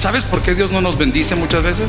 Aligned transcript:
¿Sabes 0.00 0.24
por 0.24 0.40
qué 0.40 0.54
Dios 0.54 0.72
no 0.72 0.80
nos 0.80 0.96
bendice 0.96 1.34
muchas 1.34 1.62
veces? 1.62 1.86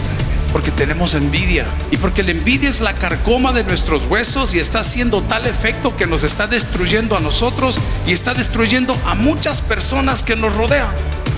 Porque 0.52 0.70
tenemos 0.70 1.14
envidia. 1.14 1.64
Y 1.92 1.96
porque 1.96 2.24
la 2.24 2.32
envidia 2.32 2.70
es 2.70 2.82
la 2.82 2.94
carcoma 2.94 3.54
de 3.54 3.64
nuestros 3.64 4.04
huesos 4.06 4.54
y 4.54 4.60
está 4.60 4.80
haciendo 4.80 5.22
tal 5.22 5.46
efecto 5.46 5.96
que 5.96 6.08
nos 6.08 6.26
está 6.26 6.46
destruyendo 6.46 7.16
a 7.16 7.22
nosotros 7.22 7.80
y 8.06 8.12
está 8.12 8.34
destruyendo 8.34 8.98
a 9.06 9.16
muchas 9.16 9.62
personas 9.62 10.26
que 10.26 10.36
nos 10.36 10.54
rodean. 10.54 10.90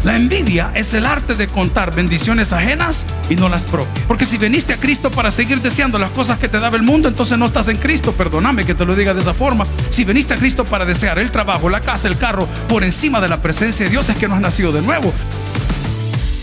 La 0.04 0.15
envidia 0.15 0.71
es 0.73 0.96
el 0.96 1.05
arte 1.05 1.36
de 1.36 1.47
contar 1.47 1.94
bendiciones 1.94 2.51
ajenas 2.51 3.05
y 3.29 3.35
no 3.35 3.49
las 3.49 3.65
propias. 3.65 4.03
Porque 4.08 4.26
si 4.26 4.40
viniste 4.40 4.74
a 4.74 4.78
Cristo 4.78 5.12
para 5.12 5.29
seguir 5.29 5.62
deseando 5.62 5.99
las 5.99 6.10
cosas 6.10 6.40
que 6.40 6.49
te 6.49 6.60
daba 6.60 6.76
el 6.76 6.81
mundo, 6.81 7.08
entonces 7.08 7.37
no 7.37 7.46
estás 7.46 7.67
en 7.67 7.78
Cristo. 7.78 8.13
Perdóname 8.13 8.65
que 8.65 8.74
te 8.74 8.83
lo 8.83 8.96
diga 8.96 9.13
de 9.13 9.21
esa 9.21 9.35
forma. 9.35 9.67
Si 9.92 10.05
viniste 10.05 10.33
a 10.33 10.37
Cristo 10.37 10.65
para 10.65 10.85
desear 10.85 11.19
el 11.19 11.29
trabajo, 11.29 11.69
la 11.69 11.81
casa, 11.81 12.08
el 12.08 12.17
carro, 12.17 12.47
por 12.67 12.83
encima 12.83 13.21
de 13.21 13.29
la 13.29 13.44
presencia 13.44 13.85
de 13.85 13.92
Dios, 13.92 14.10
es 14.10 14.17
que 14.17 14.28
no 14.28 14.33
has 14.33 14.42
nacido 14.42 14.71
de 14.71 14.81
nuevo. 14.81 15.13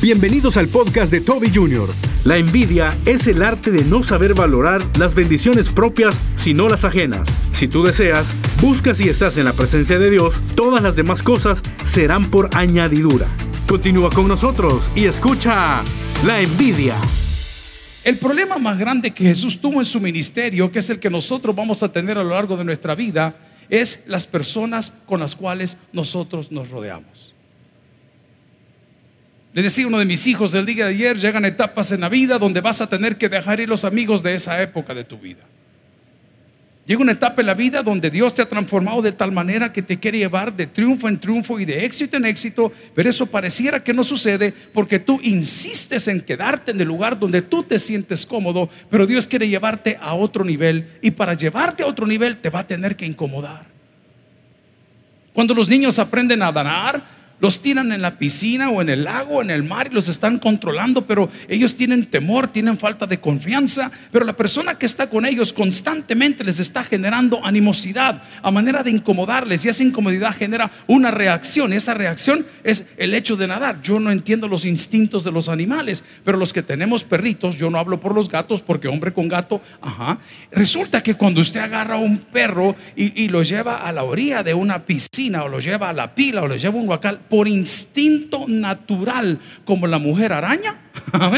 Bienvenidos 0.03 0.57
al 0.57 0.69
podcast 0.69 1.13
de 1.13 1.21
Toby 1.21 1.51
Jr. 1.55 1.87
La 2.25 2.39
envidia 2.39 2.97
es 3.05 3.27
el 3.27 3.43
arte 3.43 3.71
de 3.71 3.85
no 3.85 4.03
saber 4.03 4.33
valorar 4.33 4.81
las 4.99 5.15
bendiciones 5.15 5.69
propias, 5.69 6.19
sino 6.39 6.71
las 6.71 6.87
ajenas. 6.87 7.29
Si 7.53 7.69
tú 7.69 7.83
deseas, 7.83 8.27
buscas 8.63 8.99
y 9.03 9.11
estás 9.11 9.37
en 9.37 9.45
la 9.45 9.53
presencia 9.53 9.99
de 9.99 10.09
Dios, 10.09 10.41
todas 10.55 10.83
las 10.83 10.97
demás 10.97 11.23
cosas 11.23 11.61
serán 11.85 12.31
por 12.31 12.49
añadidura. 12.55 13.27
Continúa 13.69 14.09
con 14.09 14.27
nosotros 14.27 14.89
y 14.97 15.05
escucha 15.05 15.83
la 16.25 16.41
envidia. 16.41 16.95
El 18.03 18.17
problema 18.17 18.57
más 18.57 18.79
grande 18.79 19.11
que 19.11 19.25
Jesús 19.25 19.61
tuvo 19.61 19.81
en 19.81 19.87
su 19.87 20.01
ministerio, 20.01 20.73
que 20.73 20.79
es 20.79 20.89
el 20.89 20.99
que 20.99 21.11
nosotros 21.11 21.55
vamos 21.55 21.83
a 21.83 21.93
tener 21.93 22.17
a 22.17 22.25
lo 22.25 22.31
largo 22.31 22.57
de 22.57 22.65
nuestra 22.65 22.95
vida, 22.95 23.37
es 23.69 24.05
las 24.07 24.25
personas 24.25 24.95
con 25.05 25.21
las 25.21 25.37
cuales 25.37 25.77
nosotros 25.93 26.51
nos 26.51 26.71
rodeamos. 26.71 27.30
Le 29.53 29.63
decía 29.63 29.87
uno 29.87 29.99
de 29.99 30.05
mis 30.05 30.27
hijos 30.27 30.55
el 30.55 30.65
día 30.65 30.87
de 30.87 30.95
ayer, 30.95 31.19
llegan 31.19 31.45
etapas 31.45 31.91
en 31.91 32.03
la 32.03 32.09
vida 32.09 32.39
donde 32.39 32.61
vas 32.61 32.81
a 32.81 32.89
tener 32.89 33.17
que 33.17 33.29
dejar 33.29 33.61
ir 33.61 33.69
los 33.69 33.85
amigos 33.85 34.23
de 34.23 34.35
esa 34.35 34.63
época 34.63 34.95
de 34.95 35.05
tu 35.05 35.19
vida. 35.19 35.43
Llega 36.87 37.03
una 37.03 37.13
etapa 37.13 37.43
en 37.43 37.47
la 37.47 37.55
vida 37.55 37.83
donde 37.83 38.11
Dios 38.11 38.35
te 38.35 38.43
ha 38.43 38.49
transformado 38.49 39.03
de 39.03 39.13
tal 39.13 39.31
manera 39.31 39.73
que 39.73 39.83
te 39.83 40.01
quiere 40.01 40.19
llevar 40.19 40.57
de 40.57 40.67
triunfo 40.67 41.09
en 41.09 41.21
triunfo 41.21 41.61
y 41.61 41.65
de 41.65 41.85
éxito 41.85 42.17
en 42.17 42.25
éxito, 42.25 42.73
pero 42.95 43.09
eso 43.09 43.27
pareciera 43.27 43.85
que 43.85 43.93
no 43.93 44.03
sucede 44.03 44.53
porque 44.73 44.99
tú 44.99 45.21
insistes 45.23 46.09
en 46.09 46.21
quedarte 46.21 46.73
en 46.73 46.81
el 46.81 46.89
lugar 46.89 47.19
donde 47.19 47.43
tú 47.43 47.63
te 47.63 47.79
sientes 47.79 48.27
cómodo, 48.27 48.69
pero 48.89 49.07
Dios 49.07 49.29
quiere 49.29 49.49
llevarte 49.49 49.99
a 50.01 50.15
otro 50.15 50.45
nivel 50.45 50.89
y 51.03 51.13
para 51.13 51.35
llevarte 51.35 51.83
a 51.83 51.87
otro 51.87 52.07
nivel 52.07 52.39
te 52.39 52.51
va 52.51 52.61
a 52.61 52.67
tener 52.67 52.97
que 52.97 53.07
incomodar. 53.07 53.67
Cuando 55.33 55.55
los 55.55 55.69
niños 55.69 55.99
aprenden 55.99 56.43
a 56.43 56.51
nadar, 56.51 57.20
los 57.41 57.61
tiran 57.63 57.93
en 57.93 58.03
la 58.03 58.19
piscina 58.19 58.71
o 58.71 58.83
en 58.83 58.89
el 58.89 59.05
lago 59.05 59.37
o 59.37 59.43
en 59.43 59.51
el 59.51 59.63
mar 59.63 59.89
y 59.91 59.95
los 59.95 60.09
están 60.09 60.39
controlando, 60.39 61.07
pero 61.07 61.29
ellos 61.49 61.77
tienen 61.77 62.07
temor, 62.07 62.49
tienen 62.49 62.79
falta 62.79 63.07
de 63.07 63.21
confianza, 63.21 63.91
pero 64.13 64.25
la 64.25 64.37
persona 64.37 64.77
que 64.77 64.87
está 64.87 65.09
con 65.09 65.27
ellos 65.27 65.53
constantemente 65.53 66.45
les 66.45 66.61
está 66.61 66.85
generando 66.85 67.45
animosidad 67.45 68.23
a 68.43 68.51
manera 68.51 68.83
de 68.83 68.91
incomodarles 68.91 69.65
y 69.65 69.69
esa 69.69 69.83
incomodidad 69.83 70.37
genera 70.37 70.71
una 70.87 71.11
reacción. 71.11 71.73
Esa 71.73 71.95
reacción 71.95 72.47
es 72.65 72.87
el 72.97 73.15
hecho 73.15 73.37
de 73.37 73.49
nadar. 73.49 73.81
Yo 73.83 74.01
no 74.01 74.11
entiendo 74.11 74.49
los 74.49 74.65
instintos 74.65 75.25
de 75.25 75.33
los 75.33 75.49
animales, 75.49 76.05
pero 76.25 76.39
los 76.39 76.53
que 76.53 76.63
tenemos 76.63 77.05
perritos, 77.05 77.57
yo 77.57 77.71
no 77.71 77.79
hablo 77.79 78.01
por 78.01 78.15
los 78.15 78.29
gatos 78.29 78.63
porque 78.63 78.89
hombre 78.89 79.13
con 79.13 79.29
gato, 79.29 79.61
ajá, 79.81 80.19
resulta 80.51 81.03
que 81.03 81.15
cuando 81.15 81.41
usted 81.41 81.61
agarra 81.61 81.97
un 81.97 82.19
perro 82.19 82.77
y, 82.97 83.23
y 83.23 83.29
lo 83.29 83.43
lleva 83.43 83.87
a 83.87 83.93
la 83.93 84.05
orilla 84.05 84.43
de 84.43 84.55
una 84.55 84.85
piscina 84.85 85.45
o 85.45 85.49
lo 85.49 85.61
lleva 85.61 85.89
a 85.89 85.93
la 85.93 86.15
pila 86.15 86.43
o 86.43 86.49
lo 86.49 86.57
lleva 86.57 86.79
a 86.79 86.83
un 86.83 86.89
huacal, 86.89 87.21
por 87.31 87.49
instinto 87.49 88.45
natural, 88.49 89.39
como 89.65 89.87
la 89.87 89.99
mujer 89.99 90.35
araña, 90.35 90.90
a 91.13 91.31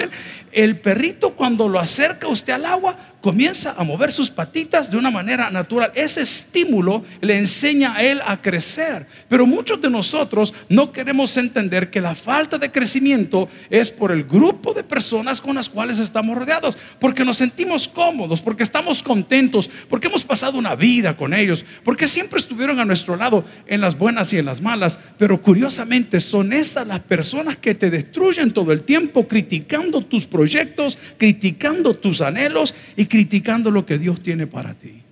el 0.53 0.78
perrito 0.81 1.34
cuando 1.34 1.69
lo 1.69 1.78
acerca 1.78 2.28
usted 2.28 2.53
al 2.53 2.67
agua 2.67 2.97
comienza 3.22 3.75
a 3.78 3.84
mover 3.84 4.12
sus 4.12 4.31
patitas 4.31 4.91
de 4.91 4.98
una 4.98 5.11
manera 5.11 5.48
natural. 5.48 5.92
Ese 5.95 6.20
estímulo 6.20 7.05
le 7.20 7.39
enseña 7.39 7.95
a 7.95 8.02
él 8.02 8.20
a 8.27 8.42
crecer. 8.42 9.07
Pero 9.29 9.46
muchos 9.46 9.80
de 9.80 9.89
nosotros 9.89 10.52
no 10.68 10.92
queremos 10.92 11.36
entender 11.36 11.89
que 11.89 12.01
la 12.01 12.14
falta 12.14 12.58
de 12.58 12.73
crecimiento 12.73 13.48
es 13.70 13.91
por 13.91 14.11
el 14.11 14.24
grupo 14.24 14.74
de 14.74 14.83
personas 14.83 15.41
con 15.41 15.55
las 15.55 15.68
cuales 15.68 16.01
estamos 16.01 16.36
rodeados, 16.36 16.77
porque 16.98 17.24
nos 17.24 17.36
sentimos 17.36 17.89
cómodos, 17.89 18.41
porque 18.41 18.64
estamos 18.64 19.02
contentos, 19.02 19.70
porque 19.89 20.08
hemos 20.08 20.24
pasado 20.24 20.58
una 20.58 20.74
vida 20.74 21.17
con 21.17 21.33
ellos, 21.33 21.64
porque 21.85 22.08
siempre 22.08 22.41
estuvieron 22.41 22.80
a 22.80 22.85
nuestro 22.85 23.17
lado 23.17 23.45
en 23.67 23.80
las 23.80 23.96
buenas 23.96 24.33
y 24.33 24.39
en 24.39 24.46
las 24.46 24.61
malas. 24.61 24.98
Pero 25.17 25.41
curiosamente 25.41 26.18
son 26.18 26.52
esas 26.52 26.89
las 26.89 27.01
personas 27.01 27.57
que 27.57 27.77
te 27.77 27.89
destruyen 27.89 28.52
todo 28.52 28.73
el 28.73 28.83
tiempo 28.83 29.29
criticando 29.42 30.03
tus 30.03 30.27
proyectos, 30.27 30.97
criticando 31.19 31.95
tus 31.95 32.20
anhelos 32.20 32.75
y 32.97 33.07
criticando 33.07 33.70
lo 33.70 33.85
que 33.85 33.98
Dios 33.98 34.23
tiene 34.23 34.47
para 34.47 34.75
ti. 34.75 35.03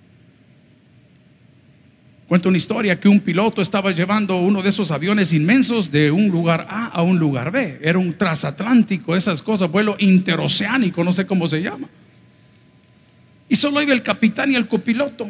Cuento 2.27 2.47
una 2.47 2.57
historia 2.57 2.97
que 2.97 3.09
un 3.09 3.19
piloto 3.19 3.61
estaba 3.61 3.91
llevando 3.91 4.37
uno 4.37 4.61
de 4.61 4.69
esos 4.69 4.91
aviones 4.91 5.33
inmensos 5.33 5.91
de 5.91 6.11
un 6.11 6.29
lugar 6.29 6.65
A 6.69 6.85
a 6.85 7.01
un 7.01 7.19
lugar 7.19 7.51
B. 7.51 7.79
Era 7.81 7.99
un 7.99 8.17
transatlántico, 8.17 9.17
esas 9.17 9.41
cosas, 9.41 9.69
vuelo 9.69 9.97
interoceánico, 9.99 11.03
no 11.03 11.11
sé 11.11 11.25
cómo 11.25 11.49
se 11.49 11.61
llama. 11.61 11.89
Y 13.49 13.57
solo 13.57 13.81
iba 13.81 13.91
el 13.91 14.01
capitán 14.01 14.49
y 14.49 14.55
el 14.55 14.69
copiloto. 14.69 15.27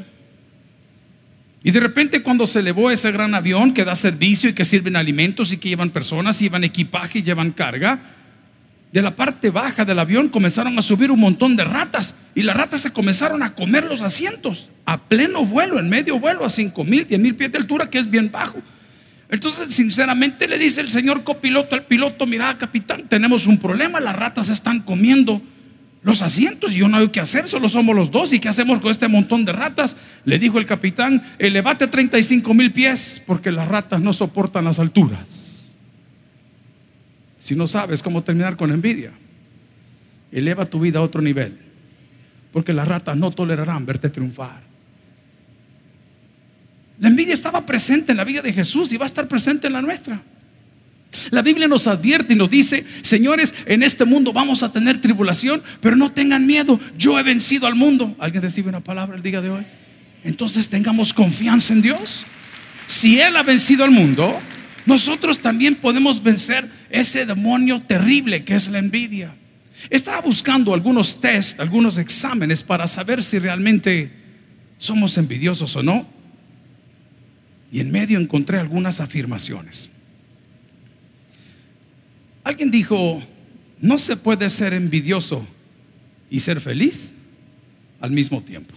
Y 1.64 1.72
de 1.72 1.80
repente 1.80 2.22
cuando 2.22 2.46
se 2.46 2.60
elevó 2.60 2.92
ese 2.92 3.12
gran 3.12 3.34
avión 3.34 3.74
que 3.74 3.84
da 3.84 3.96
servicio 3.96 4.52
y 4.52 4.54
que 4.54 4.66
sirven 4.66 4.96
alimentos 4.96 5.52
y 5.52 5.58
que 5.58 5.70
llevan 5.70 5.90
personas, 5.90 6.40
llevan 6.40 6.64
equipaje 6.64 7.20
y 7.20 7.24
llevan 7.24 7.52
carga, 7.52 8.21
de 8.92 9.02
la 9.02 9.16
parte 9.16 9.50
baja 9.50 9.86
del 9.86 10.00
avión 10.00 10.28
comenzaron 10.28 10.78
a 10.78 10.82
subir 10.82 11.12
un 11.12 11.20
montón 11.20 11.56
de 11.56 11.64
ratas 11.64 12.16
y 12.36 12.44
las 12.44 12.56
ratas 12.56 12.82
se 12.82 12.92
comenzaron 12.92 13.42
a 13.42 13.56
comer 13.56 13.86
los 13.86 14.02
asientos 14.02 14.70
a 14.86 15.02
pleno 15.04 15.46
vuelo, 15.46 15.80
en 15.80 15.90
medio 15.90 16.20
vuelo, 16.20 16.44
a 16.44 16.50
5 16.50 16.84
mil, 16.84 17.08
10 17.08 17.20
mil 17.22 17.36
pies 17.36 17.52
de 17.52 17.60
altura, 17.60 17.90
que 17.90 18.00
es 18.00 18.10
bien 18.10 18.32
bajo. 18.32 18.58
Entonces, 19.30 19.74
sinceramente, 19.74 20.48
le 20.48 20.58
dice 20.58 20.82
el 20.82 20.90
señor 20.90 21.24
copiloto 21.24 21.76
al 21.76 21.86
piloto: 21.86 22.26
Mira, 22.26 22.58
capitán, 22.58 23.08
tenemos 23.08 23.48
un 23.48 23.58
problema, 23.58 24.02
las 24.02 24.16
ratas 24.16 24.50
están 24.50 24.82
comiendo 24.82 25.42
los 26.04 26.22
asientos 26.22 26.74
y 26.74 26.80
yo 26.80 26.90
no 26.90 26.98
hay 26.98 27.10
que 27.10 27.22
hacer, 27.22 27.48
solo 27.48 27.70
somos 27.70 27.96
los 27.96 28.12
dos. 28.12 28.34
¿Y 28.34 28.40
qué 28.40 28.50
hacemos 28.50 28.80
con 28.80 28.92
este 28.92 29.08
montón 29.08 29.46
de 29.46 29.54
ratas? 29.54 29.96
Le 30.26 30.38
dijo 30.38 30.60
el 30.60 30.66
capitán: 30.66 31.24
Elevate 31.40 31.88
35 31.88 32.54
mil 32.54 32.74
pies 32.74 33.24
porque 33.26 33.54
las 33.54 33.70
ratas 33.70 34.02
no 34.02 34.12
soportan 34.12 34.66
las 34.66 34.80
alturas 34.80 35.41
si 37.42 37.56
no 37.56 37.66
sabes 37.66 38.04
cómo 38.04 38.24
terminar 38.24 38.56
con 38.56 38.72
envidia. 38.72 39.12
Eleva 40.32 40.68
tu 40.68 40.80
vida 40.80 41.00
a 41.00 41.02
otro 41.02 41.22
nivel, 41.22 41.58
porque 42.54 42.72
las 42.72 42.88
ratas 42.88 43.18
no 43.18 43.32
tolerarán 43.32 43.86
verte 43.86 44.10
triunfar. 44.10 44.62
La 47.00 47.08
envidia 47.08 47.34
estaba 47.34 47.66
presente 47.66 48.12
en 48.12 48.18
la 48.18 48.24
vida 48.24 48.44
de 48.44 48.54
Jesús 48.54 48.94
y 48.94 48.98
va 48.98 49.06
a 49.06 49.08
estar 49.08 49.28
presente 49.28 49.66
en 49.66 49.74
la 49.74 49.82
nuestra. 49.82 50.22
La 51.32 51.42
Biblia 51.42 51.68
nos 51.68 51.88
advierte 51.88 52.34
y 52.34 52.38
nos 52.38 52.50
dice, 52.50 52.86
señores, 53.02 53.56
en 53.66 53.82
este 53.82 54.06
mundo 54.06 54.32
vamos 54.32 54.62
a 54.62 54.72
tener 54.72 55.02
tribulación, 55.02 55.64
pero 55.82 55.96
no 55.96 56.12
tengan 56.12 56.46
miedo, 56.46 56.80
yo 56.96 57.18
he 57.18 57.24
vencido 57.24 57.66
al 57.66 57.74
mundo. 57.74 58.16
¿Alguien 58.20 58.44
recibe 58.44 58.70
una 58.70 58.82
palabra 58.82 59.18
el 59.18 59.24
día 59.24 59.42
de 59.42 59.50
hoy? 59.50 59.66
Entonces 60.24 60.70
tengamos 60.70 61.12
confianza 61.12 61.74
en 61.74 61.82
Dios. 61.82 62.24
Si 62.86 63.20
Él 63.20 63.36
ha 63.36 63.42
vencido 63.42 63.84
al 63.84 63.92
mundo, 63.92 64.40
nosotros 64.86 65.40
también 65.40 65.76
podemos 65.76 66.22
vencer 66.24 66.70
ese 66.90 67.26
demonio 67.26 67.82
terrible 67.82 68.44
que 68.44 68.56
es 68.56 68.70
la 68.70 68.80
envidia. 68.80 69.36
Estaba 69.90 70.22
buscando 70.22 70.74
algunos 70.74 71.20
test, 71.20 71.60
algunos 71.60 71.98
exámenes 71.98 72.64
para 72.64 72.88
saber 72.88 73.24
si 73.24 73.40
realmente 73.40 74.12
somos 74.78 75.18
envidiosos 75.18 75.76
o 75.76 75.84
no. 75.84 76.08
Y 77.72 77.80
en 77.80 77.92
medio 77.92 78.20
encontré 78.20 78.60
algunas 78.60 79.00
afirmaciones. 79.00 79.90
Alguien 82.44 82.70
dijo, 82.70 83.22
no 83.80 83.98
se 83.98 84.18
puede 84.18 84.50
ser 84.50 84.74
envidioso 84.74 85.48
y 86.30 86.40
ser 86.40 86.60
feliz 86.60 87.12
al 88.00 88.12
mismo 88.12 88.42
tiempo. 88.42 88.76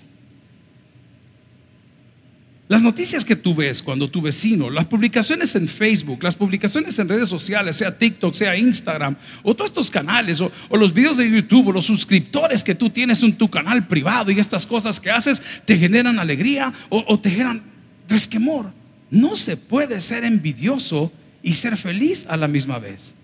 Las 2.67 2.83
noticias 2.83 3.27
que 3.27 3.37
tú 3.37 3.55
ves 3.55 3.83
cuando 3.83 4.09
tu 4.09 4.23
vecino, 4.23 4.71
las 4.71 4.87
publicaciones 4.87 5.55
en 5.55 5.69
Facebook, 5.69 6.23
las 6.23 6.35
publicaciones 6.35 6.99
en 6.99 7.11
redes 7.11 7.29
sociales, 7.29 7.77
sea 7.77 7.99
TikTok, 7.99 8.33
sea 8.33 8.57
Instagram, 8.57 9.17
o 9.43 9.55
todos 9.55 9.71
estos 9.71 9.91
canales, 9.91 10.41
o, 10.41 10.51
los 10.71 10.95
videos 10.95 11.19
de 11.19 11.31
YouTube, 11.31 11.69
o 11.69 11.73
los 11.73 11.85
suscriptores 11.85 12.65
que 12.65 12.75
tú 12.75 12.89
tienes 12.89 13.23
en 13.23 13.37
tu 13.37 13.51
canal 13.51 13.87
privado 13.87 14.31
y 14.31 14.41
estas 14.41 14.67
cosas 14.67 14.99
que 14.99 15.11
haces, 15.11 15.43
te 15.67 15.77
generan 15.77 16.19
alegría 16.19 16.73
o, 16.89 17.21
te 17.21 17.29
generan 17.29 17.63
resquemor. 18.09 18.73
No 19.11 19.37
se 19.37 19.59
puede 19.59 20.01
ser 20.01 20.25
envidioso 20.25 21.13
y 21.43 21.53
ser 21.53 21.77
feliz 21.77 22.25
a 22.31 22.39
la 22.39 22.49
misma 22.49 22.79
vez. 22.79 23.15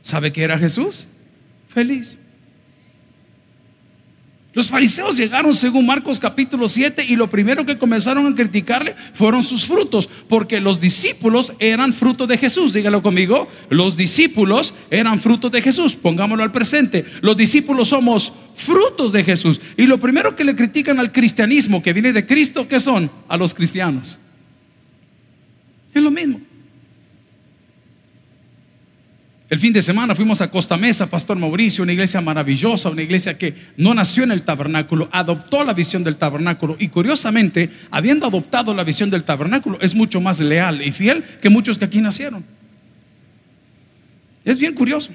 ¿Sabe 0.00 0.32
qué 0.32 0.42
era 0.42 0.58
Jesús? 0.58 1.06
Feliz. 1.68 2.18
Los 4.58 4.66
fariseos 4.66 5.16
llegaron 5.16 5.54
según 5.54 5.86
Marcos 5.86 6.18
capítulo 6.18 6.66
7 6.66 7.04
y 7.08 7.14
lo 7.14 7.30
primero 7.30 7.64
que 7.64 7.78
comenzaron 7.78 8.26
a 8.26 8.34
criticarle 8.34 8.96
fueron 9.14 9.44
sus 9.44 9.64
frutos, 9.64 10.08
porque 10.26 10.60
los 10.60 10.80
discípulos 10.80 11.52
eran 11.60 11.92
fruto 11.92 12.26
de 12.26 12.38
Jesús. 12.38 12.72
Dígalo 12.72 13.00
conmigo, 13.00 13.46
los 13.70 13.96
discípulos 13.96 14.74
eran 14.90 15.20
frutos 15.20 15.52
de 15.52 15.62
Jesús. 15.62 15.94
Pongámoslo 15.94 16.42
al 16.42 16.50
presente. 16.50 17.04
Los 17.20 17.36
discípulos 17.36 17.90
somos 17.90 18.32
frutos 18.56 19.12
de 19.12 19.22
Jesús. 19.22 19.60
Y 19.76 19.86
lo 19.86 20.00
primero 20.00 20.34
que 20.34 20.42
le 20.42 20.56
critican 20.56 20.98
al 20.98 21.12
cristianismo 21.12 21.80
que 21.80 21.92
viene 21.92 22.12
de 22.12 22.26
Cristo, 22.26 22.66
¿qué 22.66 22.80
son? 22.80 23.12
A 23.28 23.36
los 23.36 23.54
cristianos. 23.54 24.18
Es 25.94 26.02
lo 26.02 26.10
mismo. 26.10 26.40
El 29.50 29.58
fin 29.58 29.72
de 29.72 29.80
semana 29.80 30.14
fuimos 30.14 30.42
a 30.42 30.50
Costa 30.50 30.76
Mesa, 30.76 31.06
Pastor 31.06 31.38
Mauricio, 31.38 31.82
una 31.82 31.94
iglesia 31.94 32.20
maravillosa, 32.20 32.90
una 32.90 33.02
iglesia 33.02 33.38
que 33.38 33.54
no 33.78 33.94
nació 33.94 34.24
en 34.24 34.32
el 34.32 34.42
tabernáculo, 34.42 35.08
adoptó 35.10 35.64
la 35.64 35.72
visión 35.72 36.04
del 36.04 36.16
tabernáculo 36.16 36.76
y 36.78 36.88
curiosamente, 36.88 37.70
habiendo 37.90 38.26
adoptado 38.26 38.74
la 38.74 38.84
visión 38.84 39.08
del 39.08 39.24
tabernáculo, 39.24 39.80
es 39.80 39.94
mucho 39.94 40.20
más 40.20 40.40
leal 40.40 40.82
y 40.82 40.92
fiel 40.92 41.24
que 41.40 41.48
muchos 41.48 41.78
que 41.78 41.86
aquí 41.86 42.02
nacieron. 42.02 42.44
Es 44.44 44.58
bien 44.58 44.74
curioso. 44.74 45.12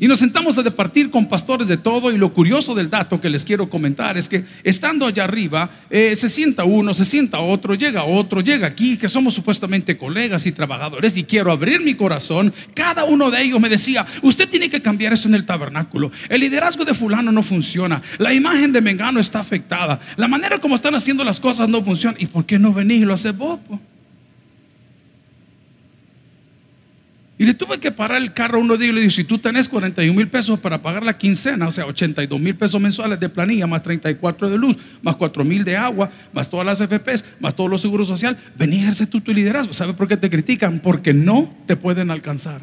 Y 0.00 0.08
nos 0.08 0.18
sentamos 0.18 0.58
a 0.58 0.62
departir 0.64 1.08
con 1.08 1.28
pastores 1.28 1.68
de 1.68 1.76
todo 1.76 2.10
y 2.10 2.18
lo 2.18 2.32
curioso 2.32 2.74
del 2.74 2.90
dato 2.90 3.20
que 3.20 3.30
les 3.30 3.44
quiero 3.44 3.70
comentar 3.70 4.18
es 4.18 4.28
que 4.28 4.44
estando 4.64 5.06
allá 5.06 5.22
arriba 5.22 5.70
eh, 5.88 6.16
se 6.16 6.28
sienta 6.28 6.64
uno, 6.64 6.92
se 6.92 7.04
sienta 7.04 7.38
otro, 7.38 7.74
llega 7.74 8.02
otro, 8.02 8.40
llega 8.40 8.66
aquí, 8.66 8.96
que 8.96 9.08
somos 9.08 9.34
supuestamente 9.34 9.96
colegas 9.96 10.46
y 10.46 10.52
trabajadores 10.52 11.16
y 11.16 11.22
quiero 11.22 11.52
abrir 11.52 11.80
mi 11.80 11.94
corazón. 11.94 12.52
Cada 12.74 13.04
uno 13.04 13.30
de 13.30 13.42
ellos 13.42 13.60
me 13.60 13.68
decía, 13.68 14.04
usted 14.22 14.48
tiene 14.48 14.68
que 14.68 14.82
cambiar 14.82 15.12
eso 15.12 15.28
en 15.28 15.36
el 15.36 15.44
tabernáculo. 15.44 16.10
El 16.28 16.40
liderazgo 16.40 16.84
de 16.84 16.94
fulano 16.94 17.30
no 17.30 17.44
funciona, 17.44 18.02
la 18.18 18.34
imagen 18.34 18.72
de 18.72 18.80
Mengano 18.80 19.20
está 19.20 19.38
afectada, 19.40 20.00
la 20.16 20.26
manera 20.26 20.58
como 20.58 20.74
están 20.74 20.96
haciendo 20.96 21.22
las 21.22 21.38
cosas 21.38 21.68
no 21.68 21.84
funciona. 21.84 22.16
¿Y 22.18 22.26
por 22.26 22.46
qué 22.46 22.58
no 22.58 22.72
venís 22.72 23.02
y 23.02 23.04
lo 23.04 23.14
haces? 23.14 23.34
Y 27.44 27.46
le 27.46 27.52
tuve 27.52 27.78
que 27.78 27.92
parar 27.92 28.22
el 28.22 28.32
carro 28.32 28.58
uno 28.58 28.78
de 28.78 28.86
ellos 28.86 28.94
y 28.94 28.94
le 28.94 29.00
dije, 29.02 29.16
si 29.16 29.24
tú 29.24 29.36
tenés 29.36 29.68
41 29.68 30.14
mil 30.14 30.28
pesos 30.28 30.58
para 30.58 30.80
pagar 30.80 31.04
la 31.04 31.18
quincena, 31.18 31.68
o 31.68 31.70
sea, 31.70 31.84
82 31.84 32.40
mil 32.40 32.56
pesos 32.56 32.80
mensuales 32.80 33.20
de 33.20 33.28
planilla, 33.28 33.66
más 33.66 33.82
34 33.82 34.48
de 34.48 34.56
luz, 34.56 34.78
más 35.02 35.16
4 35.16 35.44
mil 35.44 35.62
de 35.62 35.76
agua, 35.76 36.10
más 36.32 36.48
todas 36.48 36.64
las 36.64 36.78
FPs, 36.78 37.22
más 37.40 37.54
todos 37.54 37.68
los 37.68 37.82
seguros 37.82 38.08
social, 38.08 38.38
vení 38.56 38.78
a 38.78 38.84
ejercer 38.84 39.08
tú 39.08 39.20
tu 39.20 39.34
liderazgo. 39.34 39.74
¿Sabe 39.74 39.92
por 39.92 40.08
qué 40.08 40.16
te 40.16 40.30
critican? 40.30 40.80
Porque 40.80 41.12
no 41.12 41.54
te 41.66 41.76
pueden 41.76 42.10
alcanzar. 42.10 42.62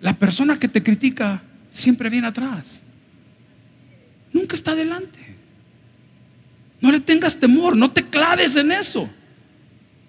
La 0.00 0.12
persona 0.12 0.60
que 0.60 0.68
te 0.68 0.84
critica 0.84 1.42
siempre 1.72 2.10
viene 2.10 2.28
atrás. 2.28 2.80
Nunca 4.32 4.54
está 4.54 4.70
adelante. 4.70 5.18
No 6.80 6.92
le 6.92 7.00
tengas 7.00 7.40
temor, 7.40 7.76
no 7.76 7.90
te 7.90 8.04
claves 8.04 8.54
en 8.54 8.70
eso. 8.70 9.10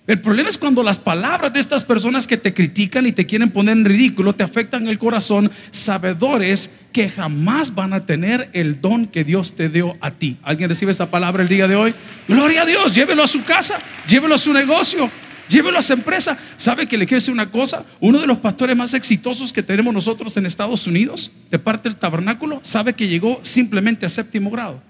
El 0.06 0.20
problema 0.20 0.50
es 0.50 0.58
cuando 0.58 0.84
las 0.84 1.00
palabras 1.00 1.54
de 1.54 1.62
estas 1.62 1.86
personas 1.86 2.28
que 2.28 2.36
te 2.36 2.54
critican 2.54 3.06
y 3.06 3.14
te 3.14 3.26
quieren 3.26 3.52
poner 3.52 3.78
en 3.78 3.86
ridículo 3.86 4.34
te 4.34 4.44
afectan 4.44 4.86
el 4.90 5.00
corazón, 5.00 5.50
sabedores 5.72 6.72
que 6.92 7.10
jamás 7.10 7.74
van 7.74 7.94
a 7.94 8.06
tener 8.06 8.50
el 8.52 8.82
don 8.82 9.06
que 9.06 9.24
Dios 9.24 9.54
te 9.54 9.70
dio 9.70 9.96
a 10.02 10.12
ti. 10.12 10.36
¿Alguien 10.44 10.68
recibe 10.68 10.92
esa 10.92 11.10
palabra 11.10 11.44
el 11.44 11.48
día 11.48 11.70
de 11.70 11.78
hoy? 11.78 11.96
Gloria 12.28 12.64
a 12.64 12.66
Dios, 12.66 12.94
llévelo 12.94 13.24
a 13.24 13.28
su 13.28 13.46
casa, 13.46 13.80
llévelo 14.06 14.36
a 14.36 14.38
su 14.38 14.52
negocio, 14.52 15.10
llévelo 15.48 15.80
a 15.80 15.82
su 15.82 15.94
empresa. 15.94 16.38
¿Sabe 16.58 16.86
que 16.86 16.98
le 16.98 17.06
quiero 17.06 17.22
decir 17.22 17.34
una 17.34 17.50
cosa? 17.50 17.86
Uno 18.02 18.20
de 18.20 18.28
los 18.28 18.40
pastores 18.40 18.76
más 18.76 18.94
exitosos 18.94 19.54
que 19.54 19.64
tenemos 19.64 19.94
nosotros 19.94 20.36
en 20.36 20.46
Estados 20.46 20.86
Unidos, 20.86 21.32
de 21.50 21.60
parte 21.60 21.88
del 21.88 21.98
tabernáculo, 21.98 22.60
sabe 22.62 22.92
que 22.92 23.08
llegó 23.08 23.40
simplemente 23.42 24.06
a 24.06 24.10
séptimo 24.10 24.52
grado. 24.52 24.82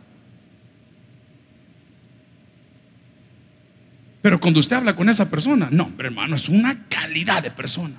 Pero 4.24 4.40
cuando 4.40 4.62
usted 4.62 4.78
habla 4.78 4.96
con 4.96 5.10
esa 5.10 5.30
persona, 5.30 5.68
no, 5.70 5.92
hermano, 6.00 6.38
es 6.38 6.48
una 6.48 6.86
calidad 6.88 7.44
de 7.44 7.52
persona. 7.52 7.96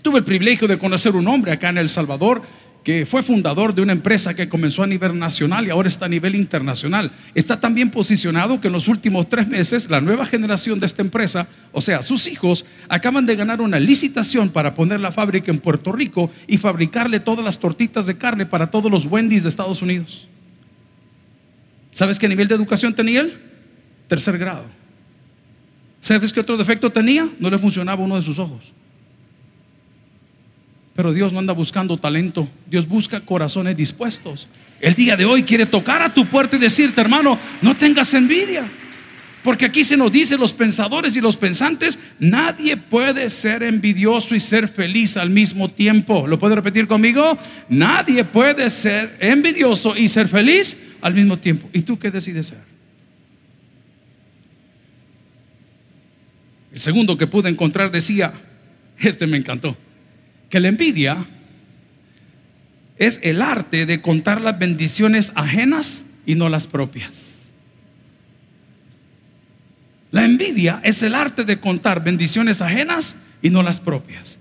Tuve 0.00 0.20
el 0.20 0.24
privilegio 0.24 0.66
de 0.66 0.78
conocer 0.78 1.14
un 1.14 1.28
hombre 1.28 1.52
acá 1.52 1.68
en 1.68 1.76
El 1.76 1.90
Salvador 1.90 2.42
que 2.82 3.04
fue 3.04 3.22
fundador 3.22 3.74
de 3.74 3.82
una 3.82 3.92
empresa 3.92 4.32
que 4.32 4.48
comenzó 4.48 4.82
a 4.82 4.86
nivel 4.86 5.18
nacional 5.18 5.66
y 5.66 5.70
ahora 5.70 5.90
está 5.90 6.06
a 6.06 6.08
nivel 6.08 6.34
internacional. 6.34 7.12
Está 7.34 7.60
tan 7.60 7.74
bien 7.74 7.90
posicionado 7.90 8.62
que 8.62 8.68
en 8.68 8.72
los 8.72 8.88
últimos 8.88 9.28
tres 9.28 9.46
meses 9.46 9.90
la 9.90 10.00
nueva 10.00 10.24
generación 10.24 10.80
de 10.80 10.86
esta 10.86 11.02
empresa, 11.02 11.46
o 11.72 11.82
sea, 11.82 12.00
sus 12.00 12.26
hijos, 12.26 12.64
acaban 12.88 13.26
de 13.26 13.36
ganar 13.36 13.60
una 13.60 13.78
licitación 13.78 14.48
para 14.48 14.72
poner 14.72 15.00
la 15.00 15.12
fábrica 15.12 15.50
en 15.50 15.58
Puerto 15.58 15.92
Rico 15.92 16.30
y 16.46 16.56
fabricarle 16.56 17.20
todas 17.20 17.44
las 17.44 17.60
tortitas 17.60 18.06
de 18.06 18.16
carne 18.16 18.46
para 18.46 18.70
todos 18.70 18.90
los 18.90 19.04
Wendy's 19.04 19.42
de 19.42 19.50
Estados 19.50 19.82
Unidos. 19.82 20.28
¿Sabes 21.90 22.18
qué 22.18 22.26
nivel 22.26 22.48
de 22.48 22.54
educación 22.54 22.94
tenía 22.94 23.20
él? 23.20 23.38
Tercer 24.08 24.38
grado. 24.38 24.79
¿Sabes 26.00 26.32
qué 26.32 26.40
otro 26.40 26.56
defecto 26.56 26.90
tenía? 26.90 27.28
No 27.38 27.50
le 27.50 27.58
funcionaba 27.58 28.02
uno 28.02 28.16
de 28.16 28.22
sus 28.22 28.38
ojos. 28.38 28.72
Pero 30.94 31.12
Dios 31.12 31.32
no 31.32 31.38
anda 31.38 31.52
buscando 31.52 31.96
talento, 31.96 32.48
Dios 32.66 32.86
busca 32.86 33.20
corazones 33.20 33.76
dispuestos. 33.76 34.48
El 34.80 34.94
día 34.94 35.16
de 35.16 35.24
hoy 35.24 35.42
quiere 35.42 35.66
tocar 35.66 36.02
a 36.02 36.12
tu 36.12 36.26
puerta 36.26 36.56
y 36.56 36.58
decirte, 36.58 37.00
hermano, 37.00 37.38
no 37.62 37.76
tengas 37.76 38.12
envidia. 38.14 38.64
Porque 39.42 39.64
aquí 39.64 39.84
se 39.84 39.96
nos 39.96 40.12
dice 40.12 40.36
los 40.36 40.52
pensadores 40.52 41.16
y 41.16 41.20
los 41.20 41.36
pensantes, 41.36 41.98
nadie 42.18 42.76
puede 42.76 43.30
ser 43.30 43.62
envidioso 43.62 44.34
y 44.34 44.40
ser 44.40 44.68
feliz 44.68 45.16
al 45.16 45.30
mismo 45.30 45.70
tiempo. 45.70 46.26
¿Lo 46.26 46.38
puede 46.38 46.56
repetir 46.56 46.86
conmigo? 46.86 47.38
Nadie 47.68 48.24
puede 48.24 48.68
ser 48.68 49.16
envidioso 49.20 49.96
y 49.96 50.08
ser 50.08 50.28
feliz 50.28 50.76
al 51.00 51.14
mismo 51.14 51.38
tiempo. 51.38 51.70
¿Y 51.72 51.82
tú 51.82 51.98
qué 51.98 52.10
decides 52.10 52.48
ser? 52.48 52.69
El 56.72 56.80
segundo 56.80 57.18
que 57.18 57.26
pude 57.26 57.48
encontrar 57.48 57.90
decía, 57.90 58.32
este 58.98 59.26
me 59.26 59.36
encantó, 59.36 59.76
que 60.48 60.60
la 60.60 60.68
envidia 60.68 61.26
es 62.96 63.18
el 63.22 63.42
arte 63.42 63.86
de 63.86 64.02
contar 64.02 64.40
las 64.40 64.58
bendiciones 64.58 65.32
ajenas 65.34 66.04
y 66.26 66.34
no 66.34 66.48
las 66.48 66.66
propias. 66.66 67.50
La 70.10 70.24
envidia 70.24 70.80
es 70.84 71.02
el 71.02 71.14
arte 71.14 71.44
de 71.44 71.60
contar 71.60 72.02
bendiciones 72.02 72.60
ajenas 72.60 73.16
y 73.42 73.50
no 73.50 73.62
las 73.62 73.80
propias. 73.80 74.38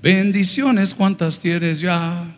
Bendiciones, 0.00 0.94
¿cuántas 0.94 1.38
tienes 1.40 1.80
ya? 1.80 2.34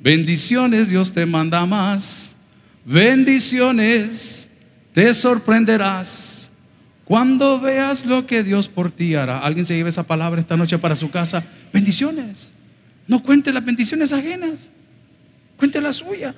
Bendiciones, 0.00 0.88
Dios 0.88 1.12
te 1.12 1.26
manda 1.26 1.64
más. 1.66 2.36
Bendiciones, 2.84 4.48
te 4.92 5.12
sorprenderás. 5.12 6.39
Cuando 7.10 7.58
veas 7.58 8.06
lo 8.06 8.24
que 8.24 8.44
Dios 8.44 8.68
por 8.68 8.92
ti 8.92 9.16
hará, 9.16 9.40
alguien 9.40 9.66
se 9.66 9.74
lleve 9.74 9.88
esa 9.88 10.04
palabra 10.04 10.40
esta 10.40 10.56
noche 10.56 10.78
para 10.78 10.94
su 10.94 11.10
casa. 11.10 11.44
Bendiciones. 11.72 12.52
No 13.08 13.20
cuente 13.20 13.52
las 13.52 13.64
bendiciones 13.64 14.12
ajenas. 14.12 14.70
Cuente 15.56 15.80
la 15.80 15.92
suya. 15.92 16.36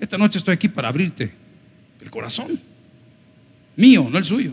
Esta 0.00 0.18
noche 0.18 0.38
estoy 0.38 0.54
aquí 0.54 0.68
para 0.68 0.88
abrirte 0.88 1.32
el 2.00 2.10
corazón. 2.10 2.60
Mío, 3.76 4.08
no 4.10 4.18
el 4.18 4.24
suyo. 4.24 4.50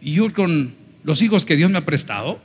Y 0.00 0.14
yo 0.14 0.34
con 0.34 0.74
los 1.04 1.22
hijos 1.22 1.44
que 1.44 1.54
Dios 1.54 1.70
me 1.70 1.78
ha 1.78 1.84
prestado, 1.84 2.42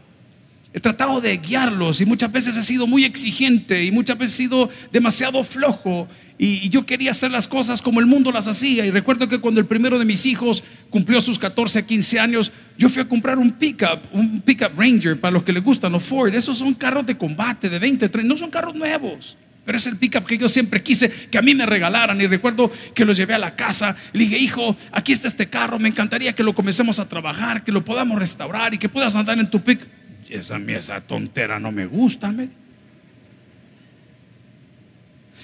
he 0.76 0.82
tratado 0.82 1.22
de 1.22 1.38
guiarlos 1.38 2.02
y 2.02 2.06
muchas 2.06 2.30
veces 2.34 2.58
he 2.58 2.62
sido 2.62 2.86
muy 2.86 3.06
exigente 3.06 3.86
y 3.86 3.94
muchas 3.94 4.18
veces 4.18 4.38
he 4.38 4.44
sido 4.44 4.70
demasiado 4.92 5.42
flojo 5.46 6.10
y, 6.38 6.68
yo 6.68 6.86
quería 6.86 7.12
hacer 7.12 7.32
las 7.32 7.48
cosas 7.48 7.82
como 7.82 8.02
el 8.02 8.08
mundo 8.08 8.30
las 8.30 8.50
hacía. 8.50 8.86
Y 8.86 8.92
recuerdo 8.92 9.30
que 9.30 9.40
cuando 9.40 9.62
el 9.62 9.68
primero 9.68 9.98
de 9.98 10.04
mis 10.04 10.26
hijos 10.26 10.66
cumplió 10.90 11.22
sus 11.22 11.40
14, 11.40 11.86
15 11.86 12.20
años, 12.20 12.52
yo 12.78 12.90
fui 12.90 13.02
a 13.02 13.08
comprar 13.08 13.38
un 13.38 13.54
pickup, 13.54 14.02
un 14.12 14.42
pickup 14.42 14.78
Ranger 14.78 15.18
para 15.18 15.32
los 15.32 15.44
que 15.44 15.54
les 15.54 15.64
gustan 15.64 15.94
los 15.94 16.04
Ford. 16.04 16.36
Esos 16.36 16.58
son 16.58 16.74
carros 16.74 17.06
de 17.06 17.18
combate 17.18 17.70
de 17.70 17.80
20, 17.80 18.10
30, 18.10 18.28
no 18.28 18.38
son 18.38 18.52
carros 18.52 18.76
nuevos. 18.76 19.38
Pero 19.64 19.78
es 19.78 19.88
el 19.88 19.96
pickup 19.96 20.26
que 20.26 20.38
yo 20.38 20.50
siempre 20.50 20.84
quise 20.84 21.10
que 21.10 21.38
a 21.38 21.42
mí 21.42 21.56
me 21.56 21.66
regalaran. 21.66 22.20
Y 22.20 22.28
recuerdo 22.28 22.70
que 22.94 23.06
lo 23.06 23.14
llevé 23.14 23.34
a 23.34 23.40
la 23.40 23.56
casa. 23.56 23.96
Le 24.12 24.26
dije, 24.26 24.38
hijo, 24.38 24.76
aquí 24.92 25.14
está 25.14 25.30
este 25.30 25.48
carro. 25.48 25.80
Me 25.80 25.88
encantaría 25.88 26.34
que 26.34 26.44
lo 26.44 26.54
comencemos 26.54 27.00
a 27.00 27.08
trabajar, 27.08 27.64
que 27.64 27.72
lo 27.72 27.86
podamos 27.86 28.20
restaurar 28.20 28.74
y 28.74 28.78
que 28.78 28.90
puedas 28.90 29.16
andar 29.16 29.40
en 29.40 29.50
tu 29.50 29.64
pickup 29.64 29.88
esa, 30.30 30.58
esa 30.58 31.02
tontera 31.02 31.60
no 31.60 31.72
me 31.72 31.86
gusta. 31.86 32.34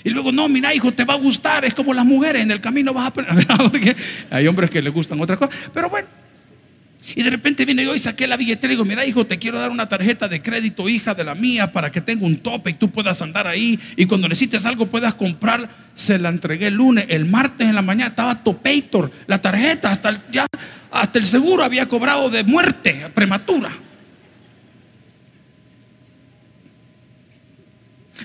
Y 0.03 0.09
luego, 0.09 0.31
no, 0.31 0.49
mira, 0.49 0.73
hijo, 0.73 0.93
te 0.93 1.05
va 1.05 1.13
a 1.13 1.17
gustar. 1.17 1.65
Es 1.65 1.73
como 1.73 1.93
las 1.93 2.05
mujeres, 2.05 2.41
en 2.43 2.51
el 2.51 2.61
camino 2.61 2.93
vas 2.93 3.05
a 3.05 3.07
aprender. 3.07 3.47
Hay 4.29 4.47
hombres 4.47 4.69
que 4.69 4.81
les 4.81 4.93
gustan 4.93 5.21
otras 5.21 5.37
cosas. 5.37 5.55
Pero 5.73 5.89
bueno. 5.89 6.07
Y 7.15 7.23
de 7.23 7.31
repente 7.31 7.65
vine 7.65 7.83
yo 7.83 7.95
y 7.95 7.99
saqué 7.99 8.27
la 8.27 8.37
billetera 8.37 8.71
y 8.71 8.75
digo, 8.75 8.85
mira, 8.85 9.03
hijo, 9.05 9.25
te 9.25 9.39
quiero 9.39 9.59
dar 9.59 9.71
una 9.71 9.89
tarjeta 9.89 10.27
de 10.27 10.41
crédito, 10.41 10.87
hija 10.87 11.15
de 11.15 11.23
la 11.23 11.33
mía, 11.33 11.71
para 11.71 11.91
que 11.91 11.99
tenga 11.99 12.27
un 12.27 12.37
tope 12.37 12.69
y 12.69 12.73
tú 12.75 12.91
puedas 12.91 13.21
andar 13.23 13.47
ahí. 13.47 13.79
Y 13.95 14.05
cuando 14.05 14.29
necesites 14.29 14.65
algo 14.65 14.85
puedas 14.85 15.15
comprar. 15.15 15.69
Se 15.93 16.17
la 16.17 16.29
entregué 16.29 16.67
el 16.67 16.75
lunes. 16.75 17.05
El 17.09 17.25
martes 17.25 17.67
en 17.67 17.75
la 17.75 17.81
mañana 17.81 18.09
estaba 18.09 18.43
Topator, 18.43 19.11
la 19.27 19.41
tarjeta, 19.41 19.91
hasta 19.91 20.23
ya, 20.31 20.47
hasta 20.89 21.19
el 21.19 21.25
seguro 21.25 21.63
había 21.63 21.89
cobrado 21.89 22.29
de 22.29 22.43
muerte 22.43 23.07
prematura. 23.13 23.71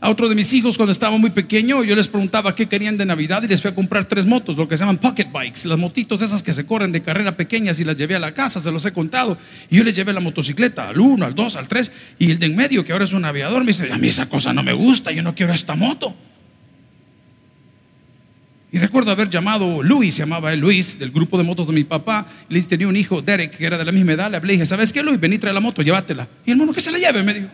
A 0.00 0.11
otro 0.11 0.29
de 0.29 0.35
mis 0.35 0.53
hijos, 0.53 0.76
cuando 0.76 0.93
estaba 0.93 1.17
muy 1.17 1.31
pequeño, 1.31 1.83
yo 1.85 1.97
les 1.97 2.09
preguntaba 2.09 2.55
qué 2.55 2.67
querían 2.67 2.97
de 2.97 3.07
Navidad 3.07 3.43
y 3.43 3.49
les 3.49 3.62
fui 3.62 3.71
a 3.71 3.75
comprar 3.75 4.05
tres 4.05 4.26
motos, 4.26 4.57
lo 4.57 4.69
que 4.69 4.76
se 4.76 4.83
llaman 4.83 4.99
pocket 4.99 5.29
bikes, 5.33 5.67
las 5.67 5.79
motitos 5.79 6.23
esas 6.23 6.43
que 6.43 6.53
se 6.53 6.67
corren 6.67 6.93
de 6.93 7.03
carrera 7.03 7.37
pequeñas 7.37 7.81
y 7.81 7.85
las 7.85 7.97
llevé 7.97 8.17
a 8.17 8.19
la 8.19 8.35
casa, 8.35 8.61
se 8.61 8.71
los 8.71 8.85
he 8.85 8.93
contado. 8.93 9.38
Y 9.71 9.76
yo 9.76 9.85
les 9.85 9.97
llevé 9.97 10.12
la 10.12 10.21
motocicleta 10.21 10.88
al 10.88 11.00
uno, 11.00 11.26
al 11.26 11.35
dos, 11.35 11.57
al 11.57 11.69
tres, 11.69 11.93
y 12.19 12.31
el 12.31 12.38
de 12.38 12.47
en 12.47 12.57
medio, 12.57 12.85
que 12.85 12.93
ahora 12.93 13.05
es 13.05 13.12
un 13.12 13.25
aviador, 13.25 13.62
me 13.62 13.69
dice, 13.69 13.93
a 13.93 13.99
mí 13.99 14.09
esa 14.09 14.29
cosa 14.29 14.53
no 14.53 14.62
me 14.62 14.73
gusta, 14.73 15.12
yo 15.12 15.23
no 15.23 15.35
quiero 15.35 15.53
esta 15.53 15.75
moto. 15.75 16.15
Y 18.73 18.79
recuerdo 18.79 19.11
haber 19.11 19.31
llamado 19.31 19.83
Luis, 19.83 20.17
se 20.17 20.23
llamaba 20.23 20.53
él 20.53 20.61
Luis, 20.61 20.99
del 20.99 21.11
grupo 21.11 21.38
de 21.38 21.45
motos 21.45 21.67
de 21.67 21.73
mi 21.73 21.85
papá. 21.85 22.26
Le 22.50 22.62
tenía 22.62 22.87
un 22.87 22.97
hijo, 22.97 23.23
Derek, 23.23 23.57
que 23.57 23.65
era 23.65 23.79
de 23.79 23.85
la 23.85 23.93
misma 23.93 24.12
edad. 24.12 24.31
Le 24.31 24.37
hablé 24.37 24.53
y 24.53 24.57
dije, 24.57 24.67
¿sabes 24.67 24.93
qué, 24.93 25.03
Luis? 25.03 25.19
Vení, 25.19 25.38
trae 25.38 25.55
la 25.55 25.61
moto, 25.61 25.81
llévatela. 25.81 26.29
Y 26.45 26.50
el 26.50 26.59
mono 26.59 26.75
que 26.75 26.83
se 26.83 26.91
la 26.91 26.99
lleve, 26.99 27.23
me 27.23 27.33
dijo. 27.33 27.49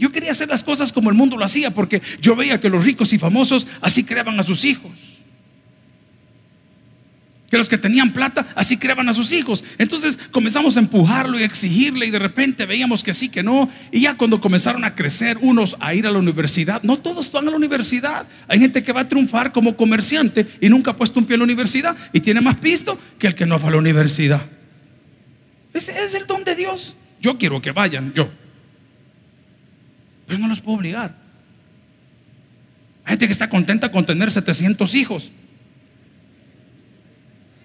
Yo 0.00 0.10
quería 0.10 0.30
hacer 0.30 0.48
las 0.48 0.64
cosas 0.64 0.94
como 0.94 1.10
el 1.10 1.14
mundo 1.14 1.36
lo 1.36 1.44
hacía, 1.44 1.72
porque 1.72 2.00
yo 2.22 2.34
veía 2.34 2.58
que 2.58 2.70
los 2.70 2.86
ricos 2.86 3.12
y 3.12 3.18
famosos 3.18 3.66
así 3.82 4.02
creaban 4.02 4.40
a 4.40 4.42
sus 4.42 4.64
hijos. 4.64 4.92
Que 7.50 7.58
los 7.58 7.68
que 7.68 7.76
tenían 7.76 8.14
plata 8.14 8.46
así 8.54 8.78
creaban 8.78 9.10
a 9.10 9.12
sus 9.12 9.30
hijos. 9.32 9.62
Entonces 9.76 10.18
comenzamos 10.30 10.78
a 10.78 10.80
empujarlo 10.80 11.38
y 11.38 11.42
a 11.42 11.44
exigirle 11.44 12.06
y 12.06 12.10
de 12.10 12.18
repente 12.18 12.64
veíamos 12.64 13.04
que 13.04 13.12
sí, 13.12 13.28
que 13.28 13.42
no. 13.42 13.68
Y 13.92 14.00
ya 14.00 14.16
cuando 14.16 14.40
comenzaron 14.40 14.86
a 14.86 14.94
crecer 14.94 15.36
unos 15.42 15.76
a 15.80 15.92
ir 15.92 16.06
a 16.06 16.10
la 16.10 16.18
universidad, 16.18 16.82
no 16.82 16.96
todos 16.96 17.30
van 17.30 17.48
a 17.48 17.50
la 17.50 17.58
universidad. 17.58 18.26
Hay 18.48 18.58
gente 18.58 18.82
que 18.82 18.92
va 18.94 19.02
a 19.02 19.08
triunfar 19.08 19.52
como 19.52 19.76
comerciante 19.76 20.46
y 20.62 20.70
nunca 20.70 20.92
ha 20.92 20.96
puesto 20.96 21.20
un 21.20 21.26
pie 21.26 21.34
en 21.34 21.40
la 21.40 21.44
universidad 21.44 21.94
y 22.14 22.20
tiene 22.20 22.40
más 22.40 22.56
pisto 22.56 22.98
que 23.18 23.26
el 23.26 23.34
que 23.34 23.44
no 23.44 23.58
fue 23.58 23.68
a 23.68 23.72
la 23.72 23.78
universidad. 23.78 24.46
Ese 25.74 25.92
es 26.02 26.14
el 26.14 26.26
don 26.26 26.42
de 26.42 26.54
Dios. 26.54 26.96
Yo 27.20 27.36
quiero 27.36 27.60
que 27.60 27.72
vayan, 27.72 28.14
yo. 28.14 28.30
Pero 30.30 30.38
no 30.38 30.46
los 30.46 30.60
puedo 30.60 30.78
obligar. 30.78 31.16
Hay 33.04 33.14
gente 33.14 33.26
que 33.26 33.32
está 33.32 33.50
contenta 33.50 33.90
con 33.90 34.06
tener 34.06 34.30
700 34.30 34.94
hijos. 34.94 35.32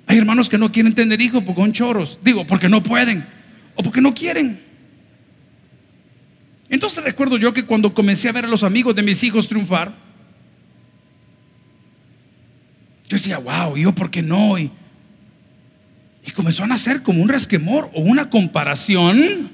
Hay 0.07 0.17
hermanos 0.17 0.49
que 0.49 0.57
no 0.57 0.71
quieren 0.71 0.95
tener 0.95 1.21
hijos 1.21 1.43
porque 1.43 1.61
son 1.61 1.73
choros. 1.73 2.17
Digo, 2.23 2.47
porque 2.47 2.67
no 2.67 2.81
pueden 2.81 3.23
o 3.75 3.83
porque 3.83 4.01
no 4.01 4.15
quieren. 4.15 4.63
Entonces 6.67 7.03
recuerdo 7.03 7.37
yo 7.37 7.53
que 7.53 7.67
cuando 7.67 7.93
comencé 7.93 8.29
a 8.29 8.31
ver 8.31 8.45
a 8.45 8.47
los 8.47 8.63
amigos 8.63 8.95
de 8.95 9.03
mis 9.03 9.23
hijos 9.23 9.47
triunfar, 9.47 9.93
yo 13.07 13.15
decía, 13.15 13.37
wow, 13.37 13.77
¿y 13.77 13.83
yo 13.83 13.93
por 13.93 14.09
qué 14.09 14.23
no? 14.23 14.57
Y, 14.57 14.71
y 16.25 16.31
comenzó 16.31 16.63
a 16.63 16.67
nacer 16.67 17.03
como 17.03 17.21
un 17.21 17.29
resquemor 17.29 17.91
o 17.93 18.01
una 18.01 18.31
comparación 18.31 19.51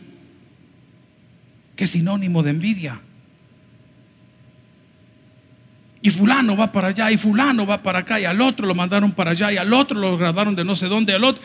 que 1.75 1.87
sinónimo 1.87 2.43
de 2.43 2.51
envidia. 2.51 3.01
Y 6.01 6.09
fulano 6.09 6.57
va 6.57 6.71
para 6.71 6.89
allá, 6.89 7.11
y 7.11 7.17
fulano 7.17 7.65
va 7.65 7.83
para 7.83 7.99
acá, 7.99 8.19
y 8.19 8.25
al 8.25 8.41
otro 8.41 8.65
lo 8.65 8.73
mandaron 8.73 9.11
para 9.11 9.31
allá, 9.31 9.51
y 9.51 9.57
al 9.57 9.71
otro 9.73 9.99
lo 9.99 10.17
grabaron 10.17 10.55
de 10.55 10.65
no 10.65 10.75
sé 10.75 10.87
dónde, 10.87 11.13
al 11.13 11.23
otro. 11.23 11.43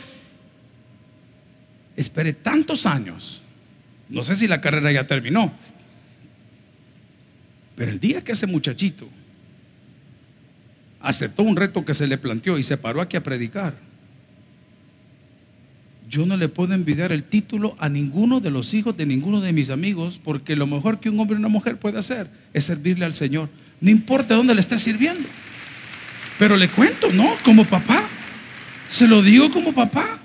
Esperé 1.95 2.33
tantos 2.33 2.87
años, 2.87 3.43
no 4.09 4.25
sé 4.25 4.37
si 4.37 4.47
la 4.47 4.61
carrera 4.61 4.93
ya 4.93 5.07
terminó, 5.07 5.53
pero 7.75 7.93
el 7.93 8.01
día 8.01 8.25
que 8.25 8.33
ese 8.33 8.47
muchachito 8.47 9.09
aceptó 11.01 11.43
un 11.43 11.57
reto 11.57 11.85
que 11.85 11.95
se 11.95 12.07
le 12.07 12.19
planteó 12.19 12.59
y 12.59 12.63
se 12.63 12.79
paró 12.79 13.01
aquí 13.01 13.17
a 13.17 13.23
predicar, 13.23 13.75
yo 16.09 16.25
no 16.25 16.37
le 16.37 16.49
puedo 16.49 16.73
envidiar 16.73 17.13
el 17.13 17.25
título 17.25 17.77
a 17.79 17.89
ninguno 17.89 18.41
de 18.41 18.51
los 18.51 18.75
hijos 18.75 18.97
de 18.97 19.07
ninguno 19.07 19.41
de 19.41 19.53
mis 19.53 19.71
amigos, 19.71 20.21
porque 20.23 20.55
lo 20.55 20.67
mejor 20.67 21.01
que 21.01 21.11
un 21.11 21.19
hombre 21.19 21.37
y 21.37 21.39
una 21.41 21.49
mujer 21.49 21.79
puede 21.79 21.99
hacer 21.99 22.31
es 22.53 22.65
servirle 22.65 23.05
al 23.05 23.15
Señor. 23.15 23.49
No 23.81 23.91
importa 23.91 24.37
dónde 24.37 24.55
le 24.55 24.61
esté 24.61 24.79
sirviendo. 24.79 25.29
Pero 26.39 26.57
le 26.57 26.69
cuento, 26.69 27.11
¿no? 27.13 27.29
Como 27.45 27.65
papá. 27.65 28.09
Se 28.89 29.09
lo 29.09 29.23
digo 29.23 29.51
como 29.51 29.75
papá. 29.75 30.21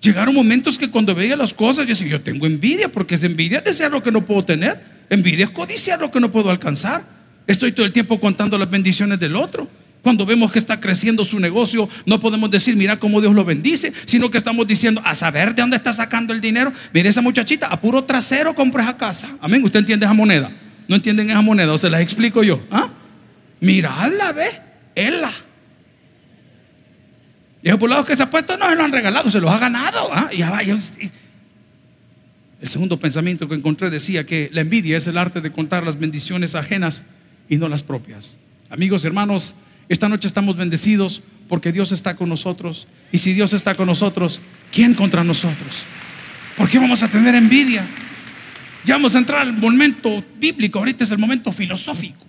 Llegaron 0.00 0.34
momentos 0.34 0.78
que 0.78 0.90
cuando 0.90 1.14
veía 1.14 1.36
las 1.36 1.52
cosas, 1.52 1.86
yo 1.86 1.94
decía, 1.94 2.08
yo 2.08 2.20
tengo 2.20 2.46
envidia, 2.46 2.90
porque 2.90 3.16
es 3.16 3.22
envidia 3.22 3.60
desear 3.60 3.90
lo 3.90 4.02
que 4.02 4.12
no 4.12 4.24
puedo 4.24 4.44
tener. 4.44 4.80
Envidia 5.10 5.46
es 5.46 5.50
codiciar 5.50 6.00
lo 6.00 6.10
que 6.10 6.20
no 6.20 6.30
puedo 6.30 6.50
alcanzar. 6.50 7.04
Estoy 7.46 7.72
todo 7.72 7.84
el 7.84 7.92
tiempo 7.92 8.20
contando 8.20 8.58
las 8.58 8.70
bendiciones 8.70 9.20
del 9.20 9.36
otro. 9.36 9.68
Cuando 10.04 10.26
vemos 10.26 10.52
que 10.52 10.58
está 10.58 10.80
creciendo 10.80 11.24
su 11.24 11.40
negocio, 11.40 11.88
no 12.04 12.20
podemos 12.20 12.50
decir, 12.50 12.76
mira 12.76 12.98
cómo 12.98 13.22
Dios 13.22 13.34
lo 13.34 13.42
bendice, 13.42 13.90
sino 14.04 14.30
que 14.30 14.36
estamos 14.36 14.66
diciendo, 14.66 15.00
a 15.02 15.14
saber 15.14 15.54
de 15.54 15.62
dónde 15.62 15.78
está 15.78 15.94
sacando 15.94 16.34
el 16.34 16.42
dinero. 16.42 16.74
Mire 16.92 17.08
esa 17.08 17.22
muchachita, 17.22 17.68
a 17.68 17.80
puro 17.80 18.04
trasero 18.04 18.54
compra 18.54 18.82
esa 18.82 18.98
casa. 18.98 19.30
Amén. 19.40 19.64
¿Usted 19.64 19.78
entiende 19.78 20.04
esa 20.04 20.12
moneda? 20.12 20.52
¿No 20.88 20.96
entienden 20.96 21.30
esa 21.30 21.40
moneda? 21.40 21.72
¿O 21.72 21.78
se 21.78 21.88
las 21.88 22.02
explico 22.02 22.42
yo? 22.42 22.62
¿Ah? 22.70 22.90
Miradla, 23.60 24.32
ve, 24.32 24.50
ella. 24.94 25.32
Y 27.62 27.70
los 27.70 27.88
lado 27.88 28.04
que 28.04 28.14
se 28.14 28.22
ha 28.22 28.28
puesto 28.28 28.58
no 28.58 28.68
se 28.68 28.76
lo 28.76 28.84
han 28.84 28.92
regalado, 28.92 29.30
se 29.30 29.40
los 29.40 29.50
ha 29.50 29.58
ganado. 29.58 30.10
¿ah? 30.12 30.28
Y 30.34 30.42
el 30.70 30.82
segundo 32.68 33.00
pensamiento 33.00 33.48
que 33.48 33.54
encontré 33.54 33.88
decía 33.88 34.26
que 34.26 34.50
la 34.52 34.60
envidia 34.60 34.98
es 34.98 35.06
el 35.06 35.16
arte 35.16 35.40
de 35.40 35.50
contar 35.50 35.82
las 35.82 35.98
bendiciones 35.98 36.54
ajenas 36.54 37.04
y 37.48 37.56
no 37.56 37.68
las 37.68 37.82
propias. 37.82 38.36
Amigos, 38.68 39.06
hermanos, 39.06 39.54
esta 39.88 40.08
noche 40.08 40.26
estamos 40.26 40.56
bendecidos 40.56 41.22
porque 41.48 41.72
Dios 41.72 41.92
está 41.92 42.16
con 42.16 42.28
nosotros. 42.28 42.86
Y 43.12 43.18
si 43.18 43.32
Dios 43.32 43.52
está 43.52 43.74
con 43.74 43.86
nosotros, 43.86 44.40
¿quién 44.72 44.94
contra 44.94 45.24
nosotros? 45.24 45.82
¿Por 46.56 46.68
qué 46.68 46.78
vamos 46.78 47.02
a 47.02 47.08
tener 47.08 47.34
envidia? 47.34 47.86
Ya 48.84 48.94
vamos 48.94 49.14
a 49.14 49.18
entrar 49.18 49.40
al 49.40 49.52
momento 49.52 50.24
bíblico, 50.38 50.78
ahorita 50.78 51.04
es 51.04 51.10
el 51.10 51.18
momento 51.18 51.52
filosófico. 51.52 52.24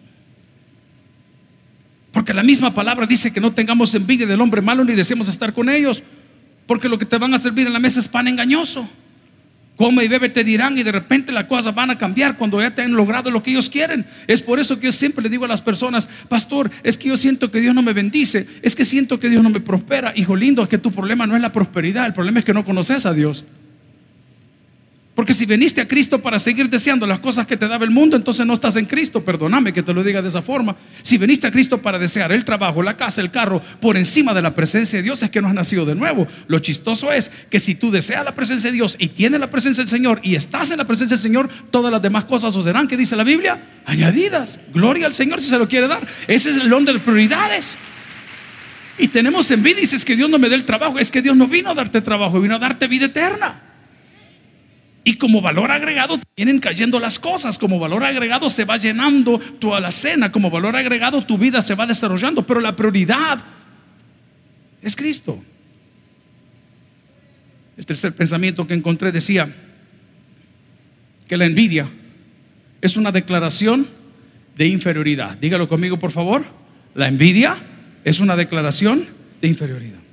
Porque 2.12 2.34
la 2.34 2.44
misma 2.44 2.74
palabra 2.74 3.06
dice 3.06 3.34
que 3.34 3.42
no 3.42 3.52
tengamos 3.52 3.94
envidia 3.94 4.26
del 4.26 4.40
hombre 4.40 4.62
malo 4.62 4.86
ni 4.86 4.94
deseemos 4.94 5.28
estar 5.28 5.54
con 5.54 5.70
ellos. 5.70 6.02
Porque 6.66 6.88
lo 6.88 6.98
que 6.98 7.06
te 7.06 7.18
van 7.18 7.34
a 7.34 7.40
servir 7.40 7.68
en 7.68 7.74
la 7.74 7.80
mesa 7.80 8.00
es 8.00 8.08
pan 8.08 8.28
engañoso. 8.28 8.90
Come 9.76 10.06
y 10.06 10.08
bebe 10.08 10.30
te 10.30 10.44
dirán 10.44 10.78
y 10.78 10.84
de 10.84 10.92
repente 10.92 11.34
las 11.34 11.46
cosas 11.46 11.76
van 11.76 11.92
a 11.92 11.98
cambiar 11.98 12.38
cuando 12.38 12.62
ya 12.62 12.74
te 12.74 12.82
han 12.82 12.94
logrado 12.94 13.30
lo 13.30 13.44
que 13.44 13.52
ellos 13.52 13.70
quieren. 13.70 14.06
Es 14.28 14.42
por 14.42 14.60
eso 14.60 14.80
que 14.80 14.86
yo 14.86 14.92
siempre 14.92 15.24
le 15.24 15.30
digo 15.30 15.44
a 15.46 15.50
las 15.50 15.62
personas, 15.62 16.08
pastor, 16.30 16.72
es 16.84 16.98
que 16.98 17.10
yo 17.10 17.18
siento 17.18 17.52
que 17.52 17.60
Dios 17.60 17.76
no 17.76 17.82
me 17.82 17.92
bendice, 17.92 18.48
es 18.62 18.76
que 18.76 18.86
siento 18.86 19.20
que 19.20 19.30
Dios 19.30 19.44
no 19.44 19.50
me 19.50 19.60
prospera. 19.60 20.14
Hijo 20.16 20.36
lindo, 20.36 20.64
es 20.64 20.70
que 20.70 20.78
tu 20.78 20.92
problema 20.92 21.28
no 21.28 21.36
es 21.36 21.42
la 21.42 21.52
prosperidad, 21.52 22.06
el 22.06 22.14
problema 22.14 22.40
es 22.40 22.46
que 22.46 22.54
no 22.54 22.64
conoces 22.64 23.06
a 23.06 23.14
Dios. 23.14 23.44
Porque 25.16 25.34
si 25.34 25.46
viniste 25.46 25.80
a 25.80 25.88
Cristo 25.88 26.22
para 26.22 26.38
seguir 26.40 26.70
deseando 26.70 27.08
las 27.08 27.20
cosas 27.20 27.48
que 27.48 27.56
te 27.56 27.70
daba 27.70 27.86
el 27.86 27.92
mundo, 27.92 28.18
entonces 28.18 28.46
no 28.46 28.54
estás 28.54 28.76
en 28.76 28.86
Cristo. 28.86 29.24
Perdóname 29.24 29.72
que 29.72 29.82
te 29.82 29.94
lo 29.94 30.04
diga 30.04 30.22
de 30.22 30.28
esa 30.28 30.42
forma. 30.42 30.76
Si 31.04 31.18
viniste 31.18 31.48
a 31.48 31.52
Cristo 31.52 31.82
para 31.82 31.98
desear 31.98 32.34
el 32.34 32.44
trabajo, 32.44 32.84
la 32.84 32.98
casa, 32.98 33.22
el 33.22 33.32
carro, 33.32 33.62
por 33.80 33.96
encima 33.96 34.34
de 34.34 34.42
la 34.42 34.54
presencia 34.54 35.00
de 35.00 35.04
Dios, 35.04 35.24
es 35.24 35.30
que 35.30 35.42
no 35.42 35.48
has 35.48 35.54
nacido 35.54 35.86
de 35.86 35.96
nuevo. 35.96 36.28
Lo 36.48 36.60
chistoso 36.60 37.14
es 37.14 37.32
que 37.50 37.62
si 37.62 37.76
tú 37.76 37.92
deseas 37.92 38.26
la 38.26 38.36
presencia 38.36 38.70
de 38.70 38.76
Dios 38.76 38.98
y 39.00 39.08
tienes 39.08 39.40
la 39.40 39.50
presencia 39.50 39.84
del 39.84 39.90
Señor 39.90 40.20
y 40.22 40.36
estás 40.36 40.72
en 40.72 40.80
la 40.80 40.86
presencia 40.86 41.16
del 41.16 41.22
Señor, 41.22 41.50
todas 41.72 41.94
las 41.94 42.02
demás 42.02 42.26
cosas 42.26 42.54
os 42.54 42.66
serán, 42.66 42.90
que 42.90 42.98
dice 42.98 43.16
la 43.16 43.24
Biblia, 43.24 43.82
añadidas. 43.86 44.60
Gloria 44.74 45.06
al 45.06 45.14
Señor 45.14 45.42
si 45.42 45.48
se 45.48 45.58
lo 45.58 45.70
quiere 45.70 45.88
dar. 45.88 46.06
Ese 46.28 46.50
es 46.50 46.58
el 46.58 46.74
orden 46.74 46.94
de 46.94 47.00
prioridades. 47.00 47.78
Y 48.98 49.08
tenemos 49.08 49.50
envidia 49.50 49.82
y 49.82 50.04
que 50.04 50.16
Dios 50.18 50.30
no 50.30 50.40
me 50.40 50.50
dé 50.50 50.56
el 50.56 50.66
trabajo. 50.66 51.00
Es 51.00 51.10
que 51.10 51.22
Dios 51.22 51.38
no 51.38 51.48
vino 51.48 51.70
a 51.70 51.74
darte 51.74 52.02
trabajo, 52.02 52.42
vino 52.42 52.56
a 52.56 52.60
darte 52.60 52.88
vida 52.88 53.06
eterna. 53.06 53.65
Y 55.08 55.18
como 55.18 55.40
valor 55.40 55.72
agregado 55.72 56.20
vienen 56.36 56.58
cayendo 56.58 57.00
las 57.00 57.20
cosas, 57.20 57.60
como 57.60 57.80
valor 57.80 58.04
agregado 58.04 58.50
se 58.50 58.66
va 58.66 58.78
llenando 58.78 59.38
tu 59.38 59.76
alacena, 59.76 60.32
como 60.32 60.50
valor 60.50 60.76
agregado 60.76 61.24
tu 61.24 61.38
vida 61.38 61.62
se 61.62 61.76
va 61.76 61.86
desarrollando, 61.86 62.46
pero 62.46 62.60
la 62.60 62.76
prioridad 62.76 63.46
es 64.82 64.96
Cristo. 64.96 65.42
El 67.78 67.86
tercer 67.86 68.16
pensamiento 68.16 68.66
que 68.66 68.74
encontré 68.74 69.12
decía 69.12 69.54
que 71.28 71.38
la 71.38 71.46
envidia 71.46 71.88
es 72.82 72.98
una 72.98 73.12
declaración 73.12 73.88
de 74.58 74.68
inferioridad. 74.68 75.38
Dígalo 75.38 75.68
conmigo, 75.68 76.00
por 76.00 76.12
favor. 76.12 76.46
La 76.96 77.08
envidia 77.08 77.58
es 78.04 78.20
una 78.20 78.36
declaración 78.36 79.06
de 79.40 79.50
inferioridad. 79.50 80.05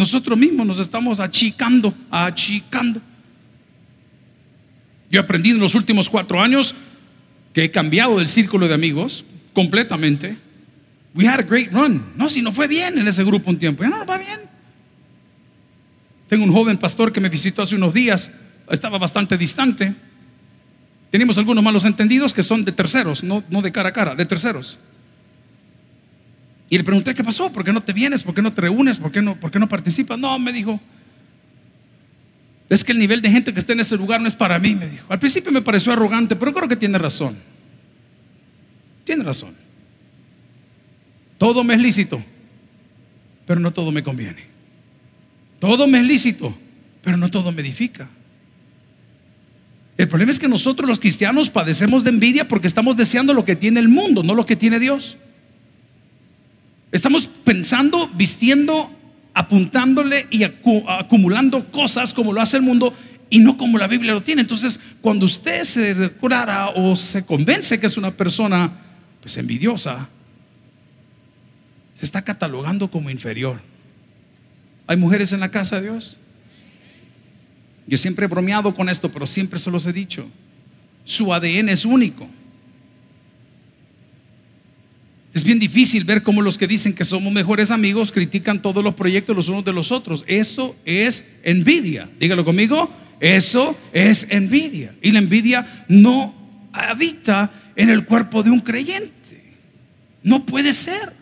Nosotros 0.00 0.38
mismos 0.38 0.66
nos 0.66 0.78
estamos 0.78 1.20
achicando, 1.20 1.92
achicando. 2.10 3.02
Yo 5.10 5.20
aprendí 5.20 5.50
en 5.50 5.58
los 5.58 5.74
últimos 5.74 6.08
cuatro 6.08 6.40
años 6.40 6.74
que 7.52 7.64
he 7.64 7.70
cambiado 7.70 8.18
el 8.18 8.26
círculo 8.26 8.66
de 8.66 8.72
amigos 8.72 9.26
completamente. 9.52 10.38
We 11.14 11.28
had 11.28 11.40
a 11.40 11.42
great 11.42 11.70
run. 11.70 12.14
No, 12.16 12.30
si 12.30 12.40
no 12.40 12.50
fue 12.50 12.66
bien 12.66 12.96
en 12.96 13.08
ese 13.08 13.22
grupo 13.24 13.50
un 13.50 13.58
tiempo. 13.58 13.82
Ya 13.82 13.90
no, 13.90 14.06
va 14.06 14.16
bien. 14.16 14.40
Tengo 16.30 16.44
un 16.44 16.52
joven 16.52 16.78
pastor 16.78 17.12
que 17.12 17.20
me 17.20 17.28
visitó 17.28 17.60
hace 17.60 17.74
unos 17.74 17.92
días. 17.92 18.30
Estaba 18.70 18.96
bastante 18.96 19.36
distante. 19.36 19.94
Tenemos 21.10 21.36
algunos 21.36 21.62
malos 21.62 21.84
entendidos 21.84 22.32
que 22.32 22.42
son 22.42 22.64
de 22.64 22.72
terceros, 22.72 23.22
no, 23.22 23.44
no 23.50 23.60
de 23.60 23.70
cara 23.70 23.90
a 23.90 23.92
cara, 23.92 24.14
de 24.14 24.24
terceros. 24.24 24.78
Y 26.70 26.78
le 26.78 26.84
pregunté, 26.84 27.14
¿qué 27.16 27.24
pasó? 27.24 27.52
¿Por 27.52 27.64
qué 27.64 27.72
no 27.72 27.82
te 27.82 27.92
vienes? 27.92 28.22
¿Por 28.22 28.32
qué 28.32 28.40
no 28.40 28.52
te 28.52 28.60
reúnes? 28.60 28.96
¿Por 28.96 29.10
qué 29.10 29.20
no, 29.20 29.38
por 29.38 29.50
qué 29.50 29.58
no 29.58 29.68
participas? 29.68 30.16
No, 30.16 30.38
me 30.38 30.52
dijo, 30.52 30.80
Es 32.68 32.84
que 32.84 32.92
el 32.92 33.00
nivel 33.00 33.20
de 33.20 33.28
gente 33.28 33.52
que 33.52 33.58
está 33.58 33.72
en 33.72 33.80
ese 33.80 33.96
lugar 33.96 34.20
no 34.20 34.28
es 34.28 34.36
para 34.36 34.56
mí, 34.60 34.76
me 34.76 34.88
dijo. 34.88 35.04
Al 35.08 35.18
principio 35.18 35.50
me 35.50 35.60
pareció 35.60 35.92
arrogante, 35.92 36.36
pero 36.36 36.54
creo 36.54 36.68
que 36.68 36.76
tiene 36.76 36.96
razón. 36.96 37.36
Tiene 39.04 39.24
razón. 39.24 39.56
Todo 41.38 41.64
me 41.64 41.74
es 41.74 41.82
lícito, 41.82 42.22
pero 43.46 43.58
no 43.58 43.72
todo 43.72 43.90
me 43.90 44.04
conviene. 44.04 44.44
Todo 45.58 45.88
me 45.88 45.98
es 45.98 46.06
lícito, 46.06 46.56
pero 47.02 47.16
no 47.16 47.32
todo 47.32 47.50
me 47.50 47.62
edifica. 47.62 48.08
El 49.96 50.06
problema 50.06 50.30
es 50.30 50.38
que 50.38 50.48
nosotros 50.48 50.88
los 50.88 51.00
cristianos 51.00 51.50
padecemos 51.50 52.04
de 52.04 52.10
envidia 52.10 52.46
porque 52.46 52.68
estamos 52.68 52.96
deseando 52.96 53.34
lo 53.34 53.44
que 53.44 53.56
tiene 53.56 53.80
el 53.80 53.88
mundo, 53.88 54.22
no 54.22 54.36
lo 54.36 54.46
que 54.46 54.54
tiene 54.54 54.78
Dios. 54.78 55.16
Estamos 56.92 57.28
pensando, 57.44 58.08
vistiendo, 58.08 58.90
apuntándole 59.34 60.26
y 60.30 60.42
acumulando 60.44 61.70
cosas 61.70 62.12
como 62.12 62.32
lo 62.32 62.40
hace 62.40 62.56
el 62.56 62.62
mundo 62.62 62.94
y 63.28 63.38
no 63.38 63.56
como 63.56 63.78
la 63.78 63.86
Biblia 63.86 64.12
lo 64.12 64.22
tiene. 64.22 64.42
Entonces, 64.42 64.80
cuando 65.00 65.24
usted 65.24 65.62
se 65.64 65.94
declara 65.94 66.70
o 66.70 66.96
se 66.96 67.24
convence 67.24 67.78
que 67.78 67.86
es 67.86 67.96
una 67.96 68.10
persona 68.10 68.72
pues 69.20 69.36
envidiosa, 69.36 70.08
se 71.94 72.04
está 72.04 72.22
catalogando 72.22 72.90
como 72.90 73.10
inferior. 73.10 73.60
¿Hay 74.86 74.96
mujeres 74.96 75.32
en 75.32 75.40
la 75.40 75.50
casa 75.50 75.76
de 75.76 75.82
Dios? 75.82 76.16
Yo 77.86 77.98
siempre 77.98 78.24
he 78.24 78.28
bromeado 78.28 78.74
con 78.74 78.88
esto, 78.88 79.12
pero 79.12 79.26
siempre 79.26 79.58
se 79.58 79.70
los 79.70 79.86
he 79.86 79.92
dicho. 79.92 80.28
Su 81.04 81.32
ADN 81.32 81.68
es 81.68 81.84
único. 81.84 82.28
Es 85.32 85.44
bien 85.44 85.60
difícil 85.60 86.04
ver 86.04 86.22
cómo 86.22 86.42
los 86.42 86.58
que 86.58 86.66
dicen 86.66 86.92
que 86.92 87.04
somos 87.04 87.32
mejores 87.32 87.70
amigos 87.70 88.10
critican 88.10 88.62
todos 88.62 88.82
los 88.82 88.94
proyectos 88.94 89.36
los 89.36 89.48
unos 89.48 89.64
de 89.64 89.72
los 89.72 89.92
otros. 89.92 90.24
Eso 90.26 90.76
es 90.84 91.24
envidia. 91.44 92.08
Dígalo 92.18 92.44
conmigo. 92.44 92.90
Eso 93.20 93.78
es 93.92 94.26
envidia. 94.30 94.94
Y 95.02 95.12
la 95.12 95.20
envidia 95.20 95.84
no 95.88 96.34
habita 96.72 97.52
en 97.76 97.90
el 97.90 98.04
cuerpo 98.04 98.42
de 98.42 98.50
un 98.50 98.60
creyente. 98.60 99.54
No 100.22 100.44
puede 100.46 100.72
ser. 100.72 101.20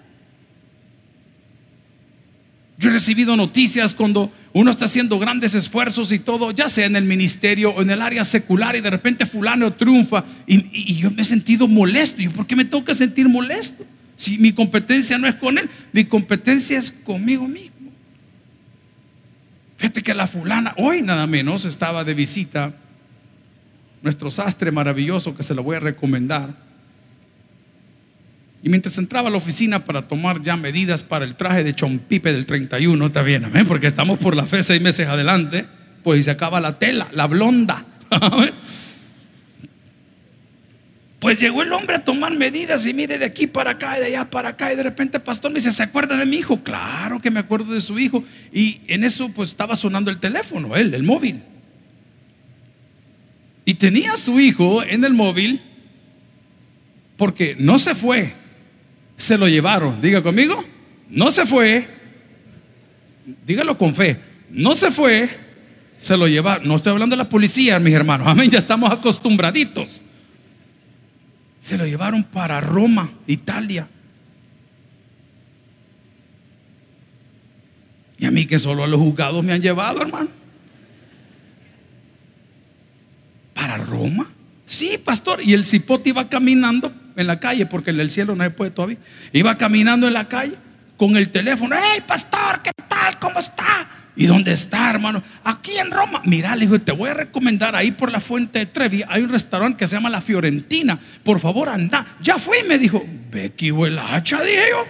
Yo 2.78 2.88
he 2.88 2.92
recibido 2.92 3.36
noticias 3.36 3.92
cuando 3.92 4.32
uno 4.52 4.70
está 4.70 4.84
haciendo 4.84 5.18
grandes 5.18 5.56
esfuerzos 5.56 6.12
y 6.12 6.20
todo, 6.20 6.52
ya 6.52 6.68
sea 6.68 6.86
en 6.86 6.94
el 6.94 7.04
ministerio 7.04 7.70
o 7.70 7.82
en 7.82 7.90
el 7.90 8.00
área 8.00 8.24
secular, 8.24 8.76
y 8.76 8.80
de 8.80 8.90
repente 8.90 9.26
fulano 9.26 9.74
triunfa. 9.74 10.24
Y, 10.46 10.94
yo 10.94 11.10
me 11.10 11.22
he 11.22 11.24
sentido 11.24 11.66
molesto. 11.66 12.22
¿Y 12.22 12.28
por 12.28 12.46
qué 12.46 12.54
me 12.54 12.64
toca 12.64 12.94
sentir 12.94 13.28
molesto? 13.28 13.84
Si 14.18 14.36
mi 14.36 14.52
competencia 14.52 15.16
no 15.16 15.26
es 15.26 15.36
con 15.36 15.56
él, 15.56 15.70
mi 15.92 16.04
competencia 16.04 16.78
es 16.78 16.92
conmigo 16.92 17.48
mismo. 17.48 17.90
Fíjate 19.78 20.02
que 20.02 20.12
la 20.12 20.26
fulana, 20.26 20.74
hoy 20.76 21.00
nada 21.00 21.26
menos, 21.26 21.64
estaba 21.64 22.04
de 22.04 22.12
visita, 22.12 22.74
nuestro 24.02 24.30
sastre 24.30 24.70
maravilloso 24.70 25.34
que 25.34 25.42
se 25.42 25.54
lo 25.54 25.62
voy 25.62 25.76
a 25.76 25.80
recomendar 25.80 26.68
y 28.62 28.68
mientras 28.68 28.98
entraba 28.98 29.28
a 29.28 29.30
la 29.30 29.38
oficina 29.38 29.84
para 29.84 30.08
tomar 30.08 30.42
ya 30.42 30.56
medidas 30.56 31.02
para 31.02 31.24
el 31.24 31.36
traje 31.36 31.62
de 31.62 31.74
chompipe 31.74 32.32
del 32.32 32.44
31, 32.44 33.06
está 33.06 33.22
bien, 33.22 33.44
amén, 33.44 33.66
porque 33.66 33.86
estamos 33.86 34.18
por 34.18 34.34
la 34.34 34.46
fe 34.46 34.62
seis 34.62 34.82
meses 34.82 35.06
adelante, 35.06 35.66
pues 36.02 36.24
se 36.24 36.30
acaba 36.32 36.60
la 36.60 36.78
tela, 36.78 37.08
la 37.12 37.26
blonda. 37.26 37.84
Pues 41.18 41.40
llegó 41.40 41.62
el 41.62 41.72
hombre 41.72 41.96
a 41.96 42.04
tomar 42.04 42.32
medidas 42.36 42.86
y 42.86 42.94
mire 42.94 43.18
de 43.18 43.24
aquí 43.24 43.46
para 43.46 43.72
acá 43.72 43.96
y 43.98 44.00
de 44.00 44.06
allá 44.06 44.30
para 44.30 44.50
acá 44.50 44.72
y 44.72 44.76
de 44.76 44.84
repente 44.84 45.18
pastor 45.18 45.50
me 45.50 45.56
dice, 45.56 45.72
¿se 45.72 45.82
acuerda 45.82 46.16
de 46.16 46.24
mi 46.24 46.36
hijo? 46.36 46.62
Claro 46.62 47.20
que 47.20 47.30
me 47.30 47.40
acuerdo 47.40 47.74
de 47.74 47.80
su 47.80 47.98
hijo. 47.98 48.22
Y 48.52 48.80
en 48.86 49.02
eso 49.02 49.28
pues 49.30 49.48
estaba 49.48 49.74
sonando 49.74 50.10
el 50.10 50.18
teléfono, 50.18 50.76
él, 50.76 50.94
el 50.94 51.02
móvil. 51.02 51.42
Y 53.64 53.74
tenía 53.74 54.12
a 54.12 54.16
su 54.16 54.38
hijo 54.38 54.82
en 54.82 55.04
el 55.04 55.14
móvil 55.14 55.60
porque 57.16 57.56
no 57.58 57.78
se 57.78 57.94
fue 57.94 58.34
se 59.18 59.36
lo 59.36 59.48
llevaron. 59.48 60.00
Diga 60.00 60.22
conmigo, 60.22 60.64
no 61.10 61.30
se 61.30 61.44
fue. 61.44 61.86
Dígalo 63.44 63.76
con 63.76 63.94
fe. 63.94 64.18
No 64.48 64.74
se 64.74 64.90
fue, 64.90 65.28
se 65.98 66.16
lo 66.16 66.26
llevaron. 66.26 66.66
No 66.66 66.76
estoy 66.76 66.92
hablando 66.92 67.14
de 67.14 67.22
la 67.22 67.28
policía, 67.28 67.78
mis 67.78 67.92
hermanos. 67.92 68.26
Amén, 68.30 68.48
ya 68.48 68.58
estamos 68.58 68.90
acostumbraditos. 68.90 70.04
Se 71.68 71.76
lo 71.76 71.84
llevaron 71.84 72.24
para 72.24 72.62
Roma, 72.62 73.12
Italia. 73.26 73.86
Y 78.16 78.24
a 78.24 78.30
mí 78.30 78.46
que 78.46 78.58
solo 78.58 78.84
a 78.84 78.86
los 78.86 78.98
juzgados 78.98 79.44
me 79.44 79.52
han 79.52 79.60
llevado, 79.60 80.00
hermano. 80.00 80.30
¿Para 83.52 83.76
Roma? 83.76 84.30
Sí, 84.64 84.96
pastor. 84.96 85.42
Y 85.42 85.52
el 85.52 85.66
cipote 85.66 86.08
iba 86.08 86.30
caminando 86.30 86.90
en 87.16 87.26
la 87.26 87.38
calle, 87.38 87.66
porque 87.66 87.90
en 87.90 88.00
el 88.00 88.10
cielo 88.10 88.34
no 88.34 88.44
se 88.44 88.50
puede 88.50 88.70
todavía. 88.70 88.96
Iba 89.34 89.58
caminando 89.58 90.06
en 90.06 90.14
la 90.14 90.26
calle 90.26 90.56
con 90.96 91.18
el 91.18 91.28
teléfono. 91.28 91.76
¡Hey, 91.78 92.02
pastor! 92.06 92.62
¿Qué 92.62 92.70
tal? 92.88 93.18
¿Cómo 93.18 93.40
está? 93.40 93.86
¿Y 94.18 94.26
dónde 94.26 94.50
está, 94.50 94.90
hermano? 94.90 95.22
Aquí 95.44 95.78
en 95.78 95.92
Roma. 95.92 96.20
Mira, 96.24 96.56
le 96.56 96.66
dijo, 96.66 96.80
te 96.80 96.90
voy 96.90 97.08
a 97.08 97.14
recomendar 97.14 97.76
ahí 97.76 97.92
por 97.92 98.10
la 98.10 98.18
fuente 98.18 98.58
de 98.58 98.66
Trevi. 98.66 99.04
Hay 99.08 99.22
un 99.22 99.28
restaurante 99.28 99.78
que 99.78 99.86
se 99.86 99.94
llama 99.94 100.10
La 100.10 100.20
Fiorentina. 100.20 100.98
Por 101.22 101.38
favor, 101.38 101.68
anda. 101.68 102.04
Ya 102.20 102.36
fui, 102.36 102.56
me 102.66 102.80
dijo. 102.80 103.06
Becky 103.30 103.70
hacha, 103.96 104.42
dije 104.42 104.62
yo. 104.70 104.86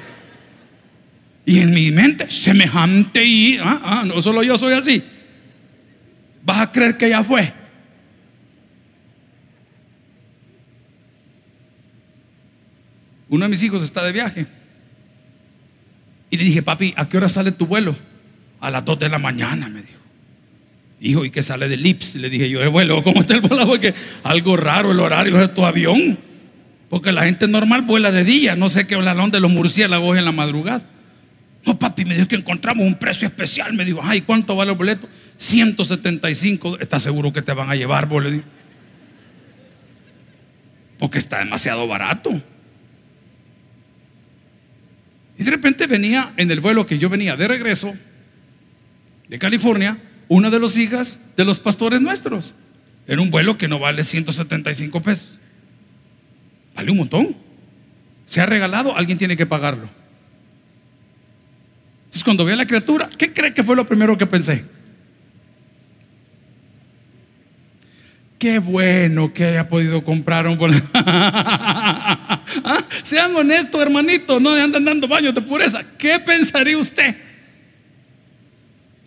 Y 1.44 1.58
en 1.58 1.74
mi 1.74 1.90
mente, 1.90 2.30
semejante 2.30 3.22
y. 3.22 3.58
Ah, 3.58 3.80
ah, 3.84 4.04
no 4.06 4.22
solo 4.22 4.42
yo 4.42 4.56
soy 4.56 4.72
así. 4.72 5.04
Vas 6.42 6.60
a 6.60 6.72
creer 6.72 6.96
que 6.96 7.10
ya 7.10 7.22
fue. 7.22 7.52
Uno 13.28 13.44
de 13.44 13.50
mis 13.50 13.62
hijos 13.62 13.82
está 13.82 14.02
de 14.04 14.12
viaje. 14.12 14.46
Y 16.30 16.38
le 16.38 16.44
dije, 16.44 16.62
papi, 16.62 16.94
¿a 16.96 17.10
qué 17.10 17.18
hora 17.18 17.28
sale 17.28 17.52
tu 17.52 17.66
vuelo? 17.66 18.07
A 18.60 18.70
las 18.70 18.84
2 18.84 18.98
de 18.98 19.08
la 19.08 19.18
mañana, 19.18 19.68
me 19.68 19.82
dijo. 19.82 19.98
Hijo, 21.00 21.24
¿y 21.24 21.30
qué 21.30 21.42
sale 21.42 21.68
de 21.68 21.76
Lips? 21.76 22.16
Le 22.16 22.28
dije 22.28 22.50
yo, 22.50 22.60
el 22.60 22.70
vuelo, 22.70 23.02
¿cómo 23.04 23.20
está 23.20 23.34
el 23.34 23.40
vuelo? 23.40 23.66
Porque 23.66 23.94
algo 24.24 24.56
raro 24.56 24.90
el 24.90 25.00
horario 25.00 25.36
de 25.36 25.48
tu 25.48 25.64
avión. 25.64 26.18
Porque 26.88 27.12
la 27.12 27.24
gente 27.24 27.46
normal 27.46 27.82
vuela 27.82 28.10
de 28.10 28.24
día. 28.24 28.56
No 28.56 28.68
sé 28.68 28.86
qué 28.86 28.96
hablaron 28.96 29.30
de 29.30 29.40
los 29.40 29.50
murciélagos 29.50 30.18
en 30.18 30.24
la 30.24 30.32
madrugada. 30.32 30.82
No, 31.64 31.78
papi, 31.78 32.04
me 32.04 32.14
dijo 32.14 32.26
que 32.26 32.36
encontramos 32.36 32.86
un 32.86 32.96
precio 32.96 33.28
especial. 33.28 33.74
Me 33.74 33.84
dijo, 33.84 34.00
ay, 34.02 34.22
¿cuánto 34.22 34.56
vale 34.56 34.72
el 34.72 34.78
boleto? 34.78 35.08
175. 35.36 36.78
¿Estás 36.80 37.02
seguro 37.02 37.32
que 37.32 37.42
te 37.42 37.52
van 37.52 37.70
a 37.70 37.76
llevar, 37.76 38.08
boleto? 38.08 38.44
Porque 40.98 41.18
está 41.18 41.38
demasiado 41.38 41.86
barato. 41.86 42.42
Y 45.38 45.44
de 45.44 45.50
repente 45.50 45.86
venía 45.86 46.32
en 46.36 46.50
el 46.50 46.60
vuelo 46.60 46.86
que 46.86 46.98
yo 46.98 47.08
venía 47.08 47.36
de 47.36 47.46
regreso 47.46 47.94
de 49.28 49.38
California, 49.38 49.98
una 50.28 50.50
de 50.50 50.60
las 50.60 50.76
hijas 50.78 51.20
de 51.36 51.44
los 51.44 51.58
pastores 51.58 52.00
nuestros. 52.00 52.54
Era 53.06 53.22
un 53.22 53.30
vuelo 53.30 53.56
que 53.56 53.68
no 53.68 53.78
vale 53.78 54.04
175 54.04 55.02
pesos. 55.02 55.38
Vale 56.74 56.90
un 56.90 56.98
montón. 56.98 57.36
Se 58.26 58.40
ha 58.40 58.46
regalado, 58.46 58.96
alguien 58.96 59.18
tiene 59.18 59.36
que 59.36 59.46
pagarlo. 59.46 59.88
Entonces 62.04 62.24
cuando 62.24 62.44
vi 62.44 62.52
a 62.52 62.56
la 62.56 62.66
criatura, 62.66 63.08
¿qué 63.16 63.32
cree 63.32 63.54
que 63.54 63.62
fue 63.62 63.76
lo 63.76 63.86
primero 63.86 64.16
que 64.18 64.26
pensé? 64.26 64.64
Qué 68.38 68.60
bueno 68.60 69.32
que 69.34 69.44
haya 69.44 69.68
podido 69.68 70.04
comprar 70.04 70.46
un 70.46 70.56
boleto. 70.56 70.86
¿Ah? 70.94 72.84
Sean 73.02 73.34
honestos, 73.34 73.80
hermanito, 73.80 74.38
no 74.38 74.52
andan 74.52 74.84
dando 74.84 75.08
baños 75.08 75.34
de 75.34 75.42
pureza. 75.42 75.82
¿Qué 75.98 76.20
pensaría 76.20 76.78
usted? 76.78 77.27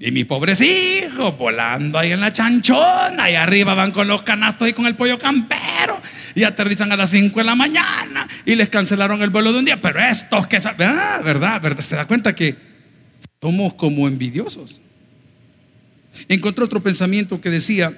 Y 0.04 0.10
mis 0.10 0.26
pobres 0.26 0.60
hijos 0.62 1.38
volando 1.38 2.00
ahí 2.00 2.12
en 2.12 2.20
la 2.20 2.34
chanchona, 2.34 3.26
ahí 3.26 3.36
arriba 3.36 3.76
van 3.76 3.92
con 3.92 4.08
los 4.08 4.24
canastos 4.24 4.68
y 4.68 4.74
con 4.74 4.88
el 4.88 4.96
pollo 4.96 5.20
campero, 5.20 6.02
y 6.34 6.44
aterrizan 6.44 6.92
a 6.92 6.98
las 6.98 7.12
5 7.12 7.40
de 7.40 7.44
la 7.44 7.54
mañana 7.54 8.28
y 8.44 8.56
les 8.56 8.70
cancelaron 8.70 9.22
el 9.22 9.30
vuelo 9.30 9.54
de 9.54 9.60
un 9.60 9.66
día. 9.66 9.80
Pero 9.80 10.00
estos 10.00 10.48
que 10.48 10.58
ah, 10.58 11.22
¿verdad? 11.24 11.62
¿verdad? 11.62 11.82
¿Se 11.82 11.96
da 11.96 12.08
cuenta 12.08 12.34
que 12.34 12.56
somos 13.40 13.76
como 13.76 14.08
envidiosos? 14.08 14.82
Encontré 16.28 16.66
otro 16.66 16.82
pensamiento 16.82 17.40
que 17.40 17.52
decía, 17.52 17.94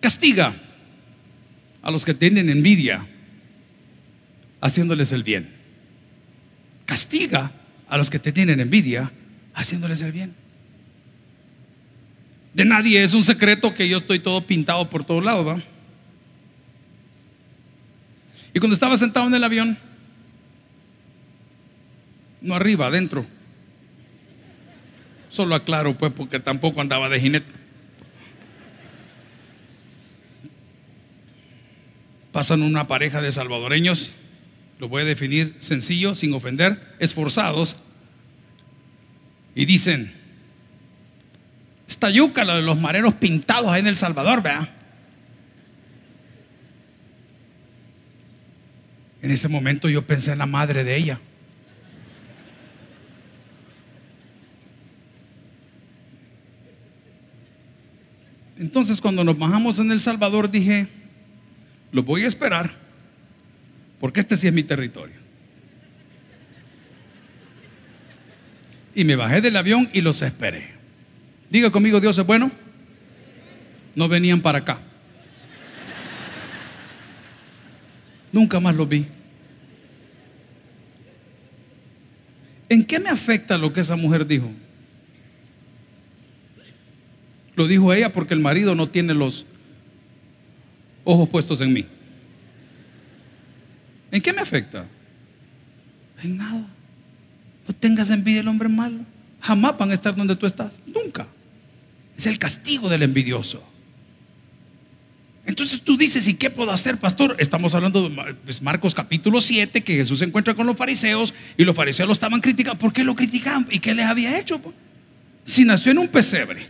Castiga 0.00 0.54
a 1.82 1.90
los 1.90 2.04
que 2.04 2.14
tienen 2.14 2.50
envidia 2.50 3.04
haciéndoles 4.60 5.10
el 5.10 5.24
bien. 5.24 5.56
Castiga 6.86 7.50
a 7.88 7.98
los 7.98 8.10
que 8.10 8.20
te 8.20 8.30
tienen 8.30 8.60
envidia 8.60 9.10
haciéndoles 9.58 10.00
el 10.02 10.12
bien. 10.12 10.34
De 12.54 12.64
nadie 12.64 13.02
es 13.02 13.12
un 13.12 13.24
secreto 13.24 13.74
que 13.74 13.88
yo 13.88 13.96
estoy 13.96 14.20
todo 14.20 14.46
pintado 14.46 14.88
por 14.88 15.04
todos 15.04 15.24
lados, 15.24 15.46
¿va? 15.46 15.62
Y 18.54 18.60
cuando 18.60 18.74
estaba 18.74 18.96
sentado 18.96 19.26
en 19.26 19.34
el 19.34 19.42
avión, 19.42 19.76
no 22.40 22.54
arriba, 22.54 22.86
adentro. 22.86 23.26
Solo 25.28 25.56
aclaro, 25.56 25.98
pues, 25.98 26.12
porque 26.12 26.38
tampoco 26.38 26.80
andaba 26.80 27.08
de 27.08 27.20
jinete. 27.20 27.52
Pasan 32.30 32.62
una 32.62 32.86
pareja 32.86 33.20
de 33.20 33.32
salvadoreños, 33.32 34.12
lo 34.78 34.88
voy 34.88 35.02
a 35.02 35.04
definir 35.04 35.56
sencillo, 35.58 36.14
sin 36.14 36.32
ofender, 36.32 36.94
esforzados, 37.00 37.76
y 39.58 39.64
dicen, 39.64 40.12
esta 41.88 42.10
yuca, 42.10 42.44
la 42.44 42.54
de 42.54 42.62
los 42.62 42.78
mareros 42.78 43.14
pintados 43.14 43.72
ahí 43.72 43.80
en 43.80 43.88
El 43.88 43.96
Salvador, 43.96 44.40
vea. 44.40 44.72
En 49.20 49.32
ese 49.32 49.48
momento 49.48 49.88
yo 49.88 50.06
pensé 50.06 50.30
en 50.30 50.38
la 50.38 50.46
madre 50.46 50.84
de 50.84 50.94
ella. 50.94 51.20
Entonces 58.58 59.00
cuando 59.00 59.24
nos 59.24 59.36
bajamos 59.36 59.80
en 59.80 59.90
El 59.90 60.00
Salvador 60.00 60.52
dije, 60.52 60.86
lo 61.90 62.04
voy 62.04 62.22
a 62.22 62.28
esperar, 62.28 62.76
porque 63.98 64.20
este 64.20 64.36
sí 64.36 64.46
es 64.46 64.52
mi 64.52 64.62
territorio. 64.62 65.27
Y 68.98 69.04
me 69.04 69.14
bajé 69.14 69.40
del 69.40 69.56
avión 69.56 69.88
y 69.92 70.00
los 70.00 70.22
esperé. 70.22 70.70
Diga 71.50 71.70
conmigo, 71.70 72.00
Dios 72.00 72.18
es 72.18 72.26
bueno. 72.26 72.50
No 73.94 74.08
venían 74.08 74.42
para 74.42 74.58
acá. 74.58 74.80
Nunca 78.32 78.58
más 78.58 78.74
los 78.74 78.88
vi. 78.88 79.06
¿En 82.68 82.84
qué 82.84 82.98
me 82.98 83.08
afecta 83.08 83.56
lo 83.56 83.72
que 83.72 83.82
esa 83.82 83.94
mujer 83.94 84.26
dijo? 84.26 84.50
Lo 87.54 87.68
dijo 87.68 87.92
ella 87.94 88.12
porque 88.12 88.34
el 88.34 88.40
marido 88.40 88.74
no 88.74 88.88
tiene 88.88 89.14
los 89.14 89.46
ojos 91.04 91.28
puestos 91.28 91.60
en 91.60 91.72
mí. 91.72 91.86
¿En 94.10 94.20
qué 94.20 94.32
me 94.32 94.40
afecta? 94.40 94.86
En 96.20 96.36
nada. 96.36 96.77
No 97.68 97.74
tengas 97.74 98.10
envidia 98.10 98.38
del 98.38 98.48
hombre 98.48 98.68
malo. 98.68 99.04
Jamás 99.40 99.76
van 99.76 99.90
a 99.90 99.94
estar 99.94 100.16
donde 100.16 100.34
tú 100.34 100.46
estás. 100.46 100.80
Nunca. 100.86 101.28
Es 102.16 102.26
el 102.26 102.38
castigo 102.38 102.88
del 102.88 103.02
envidioso. 103.02 103.62
Entonces 105.44 105.80
tú 105.82 105.96
dices, 105.96 106.26
¿y 106.28 106.34
qué 106.34 106.50
puedo 106.50 106.72
hacer, 106.72 106.98
pastor? 106.98 107.36
Estamos 107.38 107.74
hablando 107.74 108.08
de 108.08 108.34
pues, 108.44 108.60
Marcos 108.60 108.94
capítulo 108.94 109.40
7, 109.40 109.82
que 109.82 109.96
Jesús 109.96 110.18
se 110.18 110.24
encuentra 110.24 110.54
con 110.54 110.66
los 110.66 110.76
fariseos 110.76 111.32
y 111.56 111.64
los 111.64 111.76
fariseos 111.76 112.06
lo 112.06 112.12
estaban 112.12 112.40
criticando. 112.40 112.78
¿Por 112.78 112.92
qué 112.92 113.04
lo 113.04 113.14
criticaban? 113.14 113.66
¿Y 113.70 113.78
qué 113.78 113.94
les 113.94 114.06
había 114.06 114.38
hecho? 114.38 114.60
Si 115.44 115.64
nació 115.64 115.92
en 115.92 115.98
un 115.98 116.08
pesebre, 116.08 116.66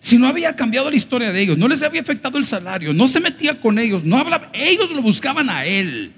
si 0.00 0.16
no 0.16 0.28
había 0.28 0.56
cambiado 0.56 0.88
la 0.88 0.96
historia 0.96 1.30
de 1.30 1.42
ellos, 1.42 1.58
no 1.58 1.68
les 1.68 1.82
había 1.82 2.00
afectado 2.00 2.38
el 2.38 2.46
salario, 2.46 2.94
no 2.94 3.06
se 3.06 3.20
metía 3.20 3.60
con 3.60 3.78
ellos, 3.78 4.04
no 4.04 4.16
hablaba, 4.16 4.50
ellos 4.54 4.90
lo 4.90 5.02
buscaban 5.02 5.50
a 5.50 5.66
él. 5.66 6.12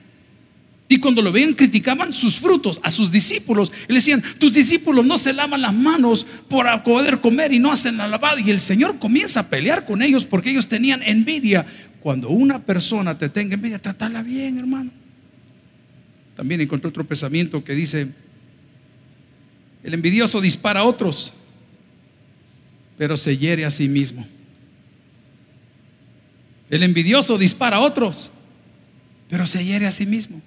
Y 0.93 1.01
cuando 1.01 1.23
lo 1.23 1.33
veían, 1.33 1.55
criticaban 1.55 2.13
sus 2.13 2.37
frutos 2.37 2.79
a 2.83 2.91
sus 2.91 3.11
discípulos. 3.11 3.73
Y 3.89 3.93
le 3.93 3.95
decían, 3.95 4.23
tus 4.39 4.55
discípulos 4.55 5.05
no 5.07 5.17
se 5.17 5.33
lavan 5.33 5.63
las 5.63 5.73
manos 5.73 6.27
por 6.49 6.67
poder 6.83 7.21
comer 7.21 7.53
y 7.53 7.59
no 7.59 7.73
hacen 7.73 7.97
la 7.97 8.09
lavada. 8.09 8.41
Y 8.41 8.51
el 8.51 8.61
Señor 8.61 8.99
comienza 8.99 9.41
a 9.41 9.49
pelear 9.49 9.87
con 9.87 10.03
ellos 10.03 10.27
porque 10.27 10.51
ellos 10.51 10.69
tenían 10.69 11.03
envidia. 11.03 11.65
Cuando 12.01 12.29
una 12.29 12.59
persona 12.59 13.17
te 13.17 13.29
tenga 13.29 13.55
envidia, 13.55 13.79
trátala 13.79 14.23
bien, 14.23 14.59
hermano. 14.59 14.91
También 16.37 16.61
encontré 16.61 16.89
otro 16.89 17.05
pensamiento 17.05 17.65
que 17.65 17.75
dice, 17.75 18.09
el 19.83 19.95
envidioso 19.95 20.41
dispara 20.41 20.81
a 20.81 20.85
otros 20.85 21.33
pero 23.03 23.17
se 23.17 23.37
hiere 23.37 23.65
a 23.65 23.71
sí 23.73 23.89
mismo. 23.89 24.27
El 26.71 26.85
envidioso 26.85 27.37
dispara 27.37 27.79
a 27.79 27.81
otros, 27.81 28.31
pero 29.29 29.45
se 29.45 29.65
hiere 29.65 29.87
a 29.87 29.91
sí 29.91 30.07
mismo. 30.07 30.41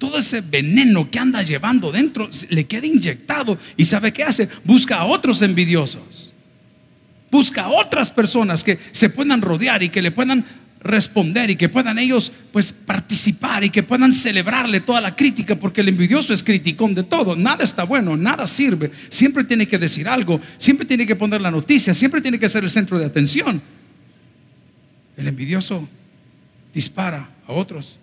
Todo 0.00 0.16
ese 0.16 0.40
veneno 0.40 1.10
que 1.10 1.18
anda 1.18 1.42
llevando 1.42 1.92
dentro 1.92 2.30
le 2.48 2.66
queda 2.66 2.86
inyectado 2.86 3.58
y 3.76 3.84
sabe 3.84 4.14
qué 4.14 4.24
hace? 4.24 4.48
Busca 4.64 4.96
a 4.96 5.04
otros 5.04 5.42
envidiosos. 5.42 6.32
Busca 7.30 7.64
a 7.64 7.68
otras 7.68 8.08
personas 8.08 8.64
que 8.64 8.78
se 8.92 9.10
puedan 9.10 9.42
rodear 9.42 9.82
y 9.82 9.90
que 9.90 10.00
le 10.00 10.10
puedan 10.10 10.46
responder 10.80 11.50
y 11.50 11.56
que 11.56 11.68
puedan 11.68 11.98
ellos 11.98 12.32
pues 12.50 12.72
participar 12.72 13.62
y 13.62 13.68
que 13.68 13.82
puedan 13.82 14.14
celebrarle 14.14 14.80
toda 14.80 15.02
la 15.02 15.14
crítica 15.14 15.56
porque 15.56 15.82
el 15.82 15.90
envidioso 15.90 16.32
es 16.32 16.42
criticón 16.42 16.94
de 16.94 17.02
todo, 17.02 17.36
nada 17.36 17.62
está 17.62 17.84
bueno, 17.84 18.16
nada 18.16 18.46
sirve, 18.46 18.90
siempre 19.10 19.44
tiene 19.44 19.68
que 19.68 19.76
decir 19.76 20.08
algo, 20.08 20.40
siempre 20.56 20.86
tiene 20.86 21.06
que 21.06 21.14
poner 21.14 21.42
la 21.42 21.50
noticia, 21.50 21.92
siempre 21.92 22.22
tiene 22.22 22.38
que 22.38 22.48
ser 22.48 22.64
el 22.64 22.70
centro 22.70 22.98
de 22.98 23.04
atención. 23.04 23.60
El 25.18 25.28
envidioso 25.28 25.86
dispara 26.72 27.28
a 27.46 27.52
otros 27.52 27.99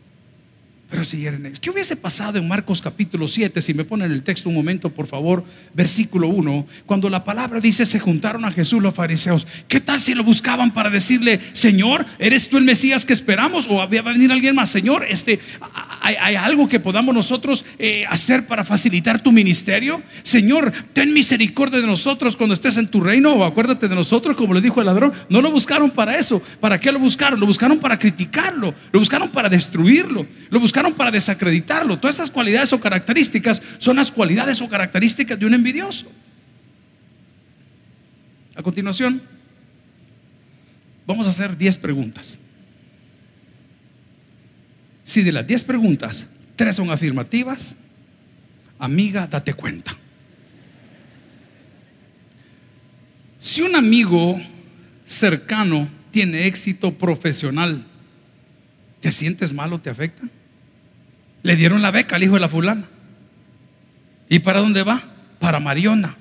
pero 0.89 1.03
si 1.03 1.27
¿Qué 1.59 1.69
hubiese 1.69 1.97
pasado 1.97 2.37
en 2.37 2.47
Marcos 2.47 2.81
capítulo 2.81 3.27
7? 3.27 3.59
Si 3.61 3.73
me 3.73 3.83
ponen 3.83 4.09
el 4.13 4.23
texto 4.23 4.47
un 4.47 4.55
momento, 4.55 4.89
por 4.89 5.05
favor, 5.05 5.43
versículo 5.73 6.29
1. 6.29 6.65
Cuando 6.85 7.09
la 7.09 7.25
palabra 7.25 7.59
dice, 7.59 7.85
se 7.85 7.99
juntaron 7.99 8.45
a 8.45 8.51
Jesús 8.51 8.81
los 8.81 8.93
fariseos. 8.93 9.45
¿Qué 9.67 9.81
tal 9.81 9.99
si 9.99 10.13
lo 10.13 10.23
buscaban 10.23 10.71
para 10.71 10.89
decirle, 10.89 11.41
Señor, 11.51 12.05
¿eres 12.19 12.47
tú 12.47 12.57
el 12.57 12.63
Mesías 12.63 13.05
que 13.05 13.11
esperamos? 13.11 13.67
¿O 13.67 13.75
va 13.75 13.83
a 13.83 13.87
venir 13.87 14.31
alguien 14.31 14.55
más? 14.55 14.69
Señor, 14.69 15.05
este, 15.09 15.41
¿hay, 15.99 16.35
algo 16.35 16.69
que 16.69 16.79
podamos 16.79 17.13
nosotros 17.13 17.65
eh, 17.79 18.05
hacer 18.07 18.47
para 18.47 18.63
facilitar 18.63 19.21
tu 19.21 19.33
ministerio? 19.33 20.01
Señor, 20.23 20.71
ten 20.93 21.13
misericordia 21.13 21.81
de 21.81 21.87
nosotros 21.87 22.37
cuando 22.37 22.53
estés 22.53 22.77
en 22.77 22.87
tu 22.87 23.01
reino. 23.01 23.33
O 23.33 23.43
acuérdate 23.43 23.89
de 23.89 23.95
nosotros, 23.95 24.37
como 24.37 24.53
le 24.53 24.61
dijo 24.61 24.79
el 24.79 24.85
ladrón. 24.85 25.11
No 25.27 25.41
lo 25.41 25.51
buscaron 25.51 25.91
para 25.91 26.17
eso. 26.17 26.41
¿Para 26.61 26.79
qué 26.79 26.93
lo 26.93 26.99
buscaron? 26.99 27.41
Lo 27.41 27.45
buscaron 27.45 27.79
para 27.79 27.99
criticarlo. 27.99 28.73
Lo 28.93 28.99
buscaron 28.99 29.29
para 29.29 29.49
destruirlo. 29.49 30.25
Lo 30.49 30.61
buscaron 30.61 30.76
para 30.95 31.11
desacreditarlo. 31.11 31.99
Todas 31.99 32.15
esas 32.15 32.31
cualidades 32.31 32.71
o 32.73 32.79
características 32.79 33.61
son 33.79 33.97
las 33.97 34.11
cualidades 34.11 34.61
o 34.61 34.69
características 34.69 35.39
de 35.39 35.45
un 35.45 35.53
envidioso. 35.53 36.07
A 38.55 38.63
continuación, 38.63 39.21
vamos 41.05 41.27
a 41.27 41.29
hacer 41.29 41.57
10 41.57 41.77
preguntas. 41.77 42.39
Si 45.03 45.23
de 45.23 45.31
las 45.31 45.47
10 45.47 45.63
preguntas, 45.63 46.27
tres 46.55 46.75
son 46.75 46.89
afirmativas, 46.89 47.75
amiga, 48.79 49.27
date 49.27 49.53
cuenta. 49.53 49.95
Si 53.39 53.61
un 53.61 53.75
amigo 53.75 54.39
cercano 55.05 55.89
tiene 56.11 56.47
éxito 56.47 56.97
profesional, 56.97 57.85
¿te 58.99 59.11
sientes 59.11 59.53
mal 59.53 59.71
o 59.71 59.79
te 59.79 59.89
afecta? 59.89 60.27
Le 61.47 61.55
dieron 61.55 61.81
la 61.81 61.91
beca 61.91 62.17
al 62.17 62.23
hijo 62.23 62.33
de 62.33 62.41
la 62.41 62.49
fulana. 62.49 62.89
¿Y 64.27 64.39
para 64.39 64.59
dónde 64.59 64.83
va? 64.83 65.01
Para 65.39 65.61
Mariona. 65.61 66.17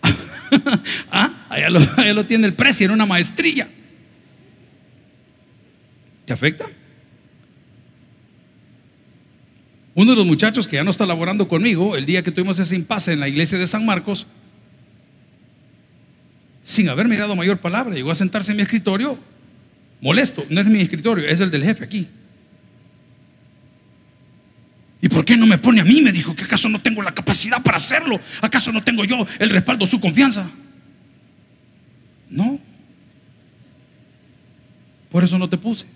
ah, 1.12 1.44
allá 1.50 1.68
lo, 1.68 2.24
tiene 2.24 2.46
el 2.46 2.54
precio 2.54 2.86
en 2.86 2.92
una 2.92 3.04
maestría. 3.04 3.68
¿Te 6.24 6.32
afecta? 6.32 6.64
Uno 9.94 10.12
de 10.12 10.16
los 10.16 10.26
muchachos 10.26 10.66
que 10.66 10.76
ya 10.76 10.82
no 10.82 10.88
está 10.88 11.04
laborando 11.04 11.46
conmigo, 11.46 11.96
el 11.96 12.06
día 12.06 12.22
que 12.22 12.30
tuvimos 12.30 12.58
ese 12.58 12.74
impasse 12.74 13.12
en 13.12 13.20
la 13.20 13.28
iglesia 13.28 13.58
de 13.58 13.66
San 13.66 13.84
Marcos, 13.84 14.26
sin 16.64 16.88
haber 16.88 17.08
mirado 17.08 17.36
mayor 17.36 17.58
palabra, 17.58 17.94
llegó 17.94 18.10
a 18.10 18.14
sentarse 18.14 18.52
en 18.52 18.56
mi 18.56 18.62
escritorio, 18.62 19.18
molesto, 20.00 20.46
no 20.48 20.62
es 20.62 20.66
mi 20.66 20.80
escritorio, 20.80 21.28
es 21.28 21.40
el 21.40 21.50
del 21.50 21.62
jefe 21.62 21.84
aquí. 21.84 22.08
¿Y 25.02 25.08
por 25.08 25.24
qué 25.24 25.36
no 25.36 25.46
me 25.46 25.58
pone 25.58 25.80
a 25.80 25.84
mí? 25.84 26.02
Me 26.02 26.12
dijo, 26.12 26.34
¿que 26.34 26.44
acaso 26.44 26.68
no 26.68 26.80
tengo 26.80 27.02
la 27.02 27.14
capacidad 27.14 27.62
para 27.62 27.78
hacerlo? 27.78 28.20
¿Acaso 28.42 28.70
no 28.70 28.84
tengo 28.84 29.04
yo 29.04 29.26
el 29.38 29.50
respaldo, 29.50 29.86
su 29.86 29.98
confianza? 29.98 30.50
No. 32.28 32.58
Por 35.10 35.24
eso 35.24 35.38
no 35.38 35.48
te 35.48 35.56
puse. 35.56 35.86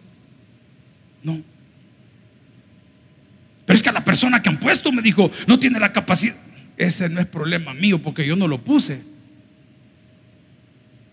No. 1.22 1.42
Pero 3.66 3.76
es 3.76 3.82
que 3.82 3.88
a 3.90 3.92
la 3.92 4.04
persona 4.04 4.42
que 4.42 4.48
han 4.48 4.58
puesto 4.58 4.90
me 4.90 5.02
dijo, 5.02 5.30
no 5.46 5.58
tiene 5.58 5.78
la 5.78 5.92
capacidad. 5.92 6.36
Ese 6.76 7.08
no 7.08 7.20
es 7.20 7.26
problema 7.26 7.74
mío 7.74 8.02
porque 8.02 8.26
yo 8.26 8.36
no 8.36 8.48
lo 8.48 8.62
puse. 8.62 9.02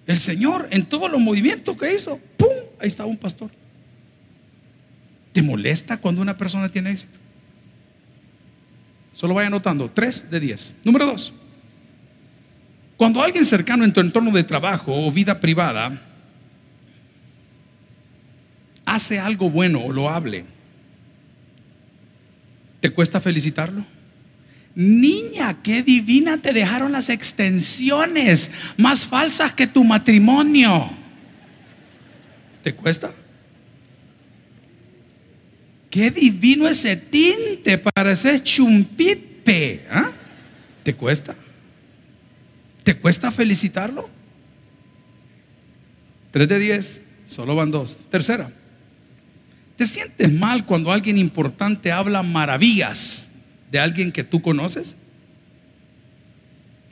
El 0.08 0.20
Señor 0.20 0.68
en 0.72 0.86
todos 0.86 1.12
los 1.12 1.22
movimientos 1.22 1.78
que 1.78 1.94
hizo, 1.94 2.20
¡pum! 2.38 2.48
Ahí 2.80 2.88
estaba 2.88 3.08
un 3.08 3.18
pastor. 3.18 3.52
¿Te 5.34 5.42
molesta 5.42 5.98
cuando 5.98 6.22
una 6.22 6.36
persona 6.36 6.70
tiene 6.70 6.92
éxito? 6.92 7.21
Solo 9.22 9.36
vaya 9.36 9.50
anotando, 9.50 9.92
3 9.92 10.32
de 10.32 10.40
10. 10.40 10.74
Número 10.84 11.06
2. 11.06 11.32
Cuando 12.98 13.22
alguien 13.22 13.46
cercano 13.46 13.84
en 13.84 13.94
tu 13.94 14.00
entorno 14.00 14.32
de 14.32 14.44
trabajo 14.44 14.96
o 14.96 15.12
vida 15.12 15.40
privada 15.40 16.02
hace 18.84 19.20
algo 19.20 19.52
bueno 19.52 19.80
o 19.82 19.94
lo 19.94 20.10
hable, 20.10 20.46
¿te 22.80 22.90
cuesta 22.90 23.22
felicitarlo? 23.22 23.86
Niña, 24.74 25.62
qué 25.62 25.84
divina 25.84 26.40
te 26.40 26.52
dejaron 26.52 26.92
las 26.92 27.10
extensiones, 27.10 28.50
más 28.76 29.06
falsas 29.06 29.54
que 29.54 29.68
tu 29.68 29.84
matrimonio. 29.84 30.90
¿Te 32.64 32.74
cuesta? 32.74 33.12
Qué 35.92 36.10
divino 36.10 36.70
ese 36.70 36.96
tinte, 36.96 37.78
para 37.78 38.14
ese 38.14 38.42
chumpipe. 38.42 39.86
¿ah? 39.92 40.10
¿Te 40.84 40.96
cuesta? 40.96 41.36
¿Te 42.84 42.96
cuesta 42.96 43.30
felicitarlo? 43.30 44.10
Tres 46.32 46.48
de 46.48 46.60
diez, 46.60 47.02
solo 47.28 47.56
van 47.56 47.72
dos. 47.72 48.00
Tercera, 48.10 48.52
¿te 49.76 49.86
sientes 49.86 50.32
mal 50.32 50.66
cuando 50.66 50.94
alguien 50.94 51.18
importante 51.18 51.92
habla 51.92 52.24
maravillas 52.24 53.28
de 53.70 53.80
alguien 53.80 54.14
que 54.14 54.24
tú 54.24 54.42
conoces? 54.42 54.96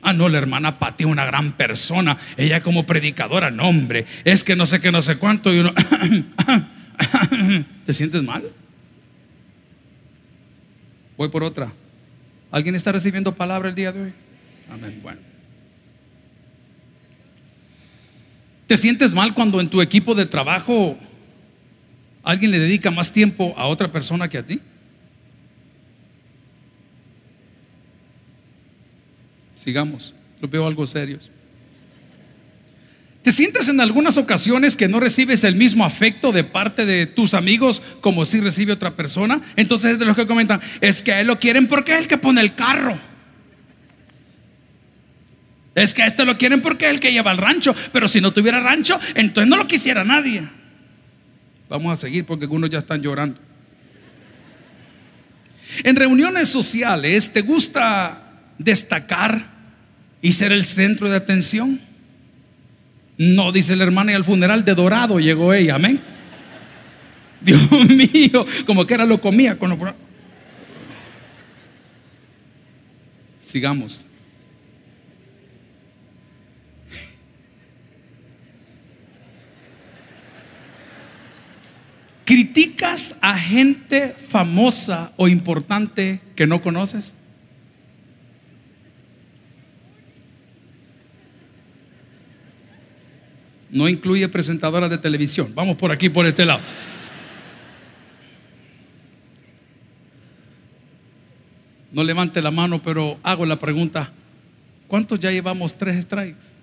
Ah, 0.02 0.12
no, 0.12 0.28
la 0.28 0.38
hermana 0.38 0.78
Pati 0.78 1.04
una 1.04 1.24
gran 1.24 1.56
persona. 1.56 2.18
Ella 2.36 2.62
como 2.62 2.84
predicadora, 2.84 3.50
no, 3.50 3.68
hombre, 3.68 4.04
es 4.24 4.44
que 4.44 4.56
no 4.56 4.66
sé 4.66 4.80
qué, 4.80 4.92
no 4.92 5.00
sé 5.00 5.16
cuánto. 5.16 5.54
Y 5.54 5.60
uno, 5.60 5.72
¿te 7.86 7.92
sientes 7.94 8.22
mal? 8.22 8.42
Voy 11.20 11.28
por 11.28 11.44
otra. 11.44 11.70
¿Alguien 12.50 12.74
está 12.74 12.92
recibiendo 12.92 13.34
palabra 13.34 13.68
el 13.68 13.74
día 13.74 13.92
de 13.92 14.04
hoy? 14.04 14.12
Amén. 14.70 15.00
Bueno. 15.02 15.20
¿Te 18.66 18.74
sientes 18.78 19.12
mal 19.12 19.34
cuando 19.34 19.60
en 19.60 19.68
tu 19.68 19.82
equipo 19.82 20.14
de 20.14 20.24
trabajo 20.24 20.96
alguien 22.22 22.50
le 22.50 22.58
dedica 22.58 22.90
más 22.90 23.12
tiempo 23.12 23.52
a 23.58 23.66
otra 23.66 23.92
persona 23.92 24.30
que 24.30 24.38
a 24.38 24.46
ti? 24.46 24.60
Sigamos, 29.56 30.14
lo 30.40 30.48
veo 30.48 30.66
algo 30.66 30.86
serios. 30.86 31.30
¿Te 33.22 33.32
sientes 33.32 33.68
en 33.68 33.80
algunas 33.80 34.16
ocasiones 34.16 34.76
que 34.76 34.88
no 34.88 34.98
recibes 34.98 35.44
el 35.44 35.54
mismo 35.54 35.84
afecto 35.84 36.32
de 36.32 36.42
parte 36.42 36.86
de 36.86 37.06
tus 37.06 37.34
amigos 37.34 37.82
como 38.00 38.24
si 38.24 38.40
recibe 38.40 38.72
otra 38.72 38.96
persona? 38.96 39.42
Entonces 39.56 39.98
de 39.98 40.06
los 40.06 40.16
que 40.16 40.26
comentan, 40.26 40.60
es 40.80 41.02
que 41.02 41.12
a 41.12 41.20
él 41.20 41.26
lo 41.26 41.38
quieren 41.38 41.68
porque 41.68 41.92
es 41.92 41.98
el 41.98 42.08
que 42.08 42.16
pone 42.16 42.40
el 42.40 42.54
carro. 42.54 42.98
Es 45.74 45.92
que 45.92 46.02
a 46.02 46.06
este 46.06 46.24
lo 46.24 46.38
quieren 46.38 46.62
porque 46.62 46.86
es 46.86 46.92
el 46.92 47.00
que 47.00 47.12
lleva 47.12 47.30
el 47.30 47.36
rancho, 47.36 47.74
pero 47.92 48.08
si 48.08 48.20
no 48.22 48.32
tuviera 48.32 48.60
rancho, 48.60 48.98
entonces 49.14 49.48
no 49.48 49.56
lo 49.58 49.66
quisiera 49.66 50.02
nadie. 50.02 50.48
Vamos 51.68 51.92
a 51.92 51.96
seguir 51.96 52.24
porque 52.24 52.44
algunos 52.44 52.70
ya 52.70 52.78
están 52.78 53.02
llorando. 53.02 53.38
En 55.84 55.94
reuniones 55.94 56.48
sociales, 56.48 57.32
¿te 57.32 57.42
gusta 57.42 58.40
destacar 58.58 59.46
y 60.22 60.32
ser 60.32 60.52
el 60.52 60.64
centro 60.64 61.08
de 61.08 61.16
atención? 61.16 61.89
No, 63.22 63.52
dice 63.52 63.76
la 63.76 63.84
hermana, 63.84 64.12
y 64.12 64.14
al 64.14 64.24
funeral 64.24 64.64
de 64.64 64.74
Dorado 64.74 65.20
llegó 65.20 65.52
ella, 65.52 65.74
amén. 65.74 66.00
Dios 67.42 67.60
mío, 67.70 68.46
como 68.64 68.86
que 68.86 68.94
era 68.94 69.04
lo 69.04 69.20
comía 69.20 69.58
con 69.58 69.68
lo... 69.68 69.94
Sigamos. 73.44 74.06
¿Criticas 82.24 83.16
a 83.20 83.36
gente 83.36 84.14
famosa 84.16 85.12
o 85.18 85.28
importante 85.28 86.22
que 86.34 86.46
no 86.46 86.62
conoces? 86.62 87.12
No 93.70 93.88
incluye 93.88 94.28
presentadora 94.28 94.88
de 94.88 94.98
televisión. 94.98 95.52
Vamos 95.54 95.76
por 95.76 95.92
aquí, 95.92 96.08
por 96.08 96.26
este 96.26 96.44
lado. 96.44 96.60
No 101.92 102.04
levante 102.04 102.40
la 102.40 102.50
mano, 102.50 102.82
pero 102.82 103.18
hago 103.22 103.46
la 103.46 103.58
pregunta. 103.58 104.12
¿Cuántos 104.86 105.20
ya 105.20 105.30
llevamos 105.30 105.76
tres 105.76 106.02
strikes? 106.02 106.60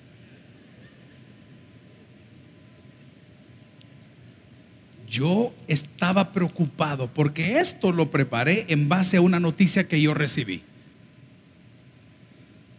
Yo 5.07 5.53
estaba 5.67 6.33
preocupado 6.33 7.07
porque 7.13 7.59
esto 7.59 7.91
lo 7.91 8.11
preparé 8.11 8.65
en 8.69 8.89
base 8.89 9.17
a 9.17 9.21
una 9.21 9.39
noticia 9.39 9.87
que 9.87 10.01
yo 10.01 10.13
recibí. 10.13 10.63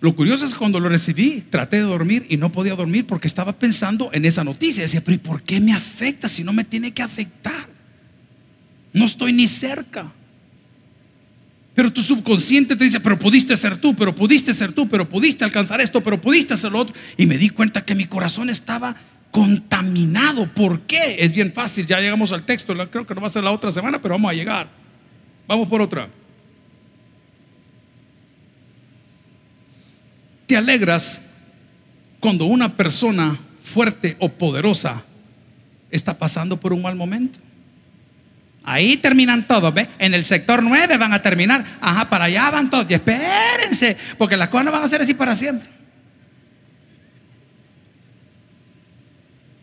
Lo 0.01 0.15
curioso 0.15 0.45
es 0.45 0.53
que 0.53 0.59
cuando 0.59 0.79
lo 0.79 0.89
recibí, 0.89 1.43
traté 1.51 1.77
de 1.77 1.83
dormir 1.83 2.27
y 2.29 2.37
no 2.37 2.53
podía 2.53 2.77
dormir 2.77 3.07
porque 3.07 3.27
estaba 3.27 3.53
pensando 3.53 4.11
en 4.13 4.25
esa 4.25 4.45
noticia. 4.45 4.83
Decía, 4.83 5.03
pero 5.05 5.17
¿y 5.17 5.19
por 5.19 5.43
qué 5.43 5.61
me 5.61 5.73
afecta 5.73 6.29
si 6.29 6.45
no 6.45 6.53
me 6.53 6.65
tiene 6.65 6.93
que 6.93 7.03
afectar? 7.03 7.69
No 8.93 9.05
estoy 9.07 9.33
ni 9.33 9.49
cerca. 9.49 10.13
Pero 11.75 11.93
tu 11.93 12.01
subconsciente 12.03 12.77
te 12.77 12.85
dice, 12.85 13.01
pero 13.01 13.19
pudiste 13.19 13.57
ser 13.57 13.77
tú, 13.77 13.95
pero 13.95 14.15
pudiste 14.15 14.53
ser 14.53 14.73
tú, 14.73 14.89
pero 14.89 15.09
pudiste 15.09 15.45
alcanzar 15.45 15.81
esto, 15.81 16.01
pero 16.01 16.21
pudiste 16.21 16.55
hacer 16.55 16.73
lo 16.73 16.81
otro. 16.81 16.95
Y 17.17 17.27
me 17.27 17.39
di 17.39 17.51
cuenta 17.51 17.85
que 17.85 17.95
mi 17.95 18.07
corazón 18.07 18.51
estaba 18.51 18.97
contaminado. 19.31 20.47
¿Por 20.47 20.81
qué? 20.83 21.17
Es 21.21 21.33
bien 21.33 21.53
fácil, 21.53 21.87
ya 21.87 22.01
llegamos 22.01 22.33
al 22.33 22.45
texto, 22.45 22.75
creo 22.91 23.07
que 23.07 23.15
no 23.15 23.21
va 23.21 23.27
a 23.27 23.31
ser 23.31 23.45
la 23.45 23.51
otra 23.51 23.71
semana, 23.73 24.01
pero 24.01 24.15
vamos 24.15 24.31
a 24.31 24.35
llegar. 24.35 24.69
Vamos 25.47 25.69
por 25.69 25.83
otra. 25.83 26.09
Te 30.49 30.57
alegras 30.57 31.21
cuando 32.21 32.47
una 32.47 32.75
persona 32.75 33.39
fuerte 33.63 34.17
o 34.19 34.31
poderosa 34.31 35.05
está 35.91 36.19
pasando 36.19 36.59
por 36.59 36.73
un 36.73 36.81
mal 36.81 36.97
momento. 36.97 37.39
Ahí 38.65 38.97
terminan 38.97 39.47
todos, 39.47 39.73
¿ve? 39.73 39.89
En 39.99 40.15
el 40.15 40.25
sector 40.25 40.63
9 40.63 40.97
van 40.97 41.13
a 41.13 41.21
terminar. 41.21 41.65
Ajá, 41.83 42.09
para 42.09 42.25
allá 42.25 42.51
van 42.51 42.71
todos. 42.71 42.87
Y 42.89 42.95
espérense, 42.95 43.97
porque 44.17 44.39
las 44.39 44.49
cosas 44.49 44.65
no 44.65 44.73
van 44.73 44.85
a 44.85 44.89
ser 44.89 45.03
así 45.03 45.13
para 45.13 45.35
siempre. 45.35 45.69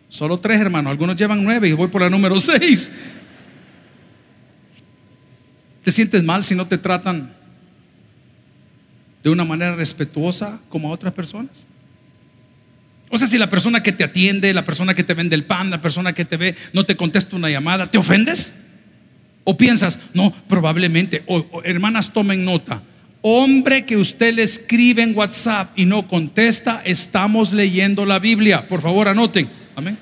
Solo 0.08 0.40
tres 0.40 0.62
hermanos, 0.62 0.92
algunos 0.92 1.16
llevan 1.18 1.44
nueve 1.44 1.68
y 1.68 1.74
voy 1.74 1.88
por 1.88 2.02
la 2.02 2.12
número 2.12 2.40
seis. 2.40 2.92
¿Te 5.84 5.92
sientes 5.92 6.24
mal 6.24 6.44
si 6.44 6.54
no 6.54 6.68
te 6.68 6.78
tratan 6.78 7.34
de 9.26 9.32
una 9.32 9.44
manera 9.44 9.76
respetuosa 9.76 10.60
como 10.70 10.90
a 10.90 10.92
otras 10.92 11.12
personas? 11.12 11.66
O 13.10 13.18
sea, 13.18 13.28
si 13.28 13.40
la 13.40 13.50
persona 13.50 13.82
que 13.82 13.92
te 13.92 14.04
atiende, 14.04 14.54
la 14.54 14.66
persona 14.66 14.94
que 14.94 15.04
te 15.04 15.16
vende 15.16 15.34
el 15.34 15.46
pan, 15.46 15.72
la 15.72 15.82
persona 15.82 16.14
que 16.14 16.26
te 16.26 16.38
ve, 16.38 16.56
no 16.74 16.86
te 16.86 16.96
contesta 16.96 17.36
una 17.36 17.50
llamada, 17.50 17.90
¿te 17.90 17.98
ofendes? 17.98 18.56
¿O 19.44 19.58
piensas, 19.58 20.00
no, 20.14 20.32
probablemente, 20.48 21.24
o, 21.26 21.44
hermanas 21.64 22.14
tomen 22.14 22.46
nota, 22.46 22.84
hombre 23.22 23.84
que 23.86 23.98
usted 23.98 24.36
le 24.36 24.44
escribe 24.44 25.02
en 25.02 25.18
WhatsApp 25.18 25.72
y 25.76 25.86
no 25.86 26.08
contesta, 26.08 26.84
estamos 26.86 27.52
leyendo 27.52 28.06
la 28.06 28.20
Biblia. 28.20 28.68
Por 28.68 28.84
favor, 28.84 29.08
anoten. 29.08 29.50
Amén. 29.76 29.98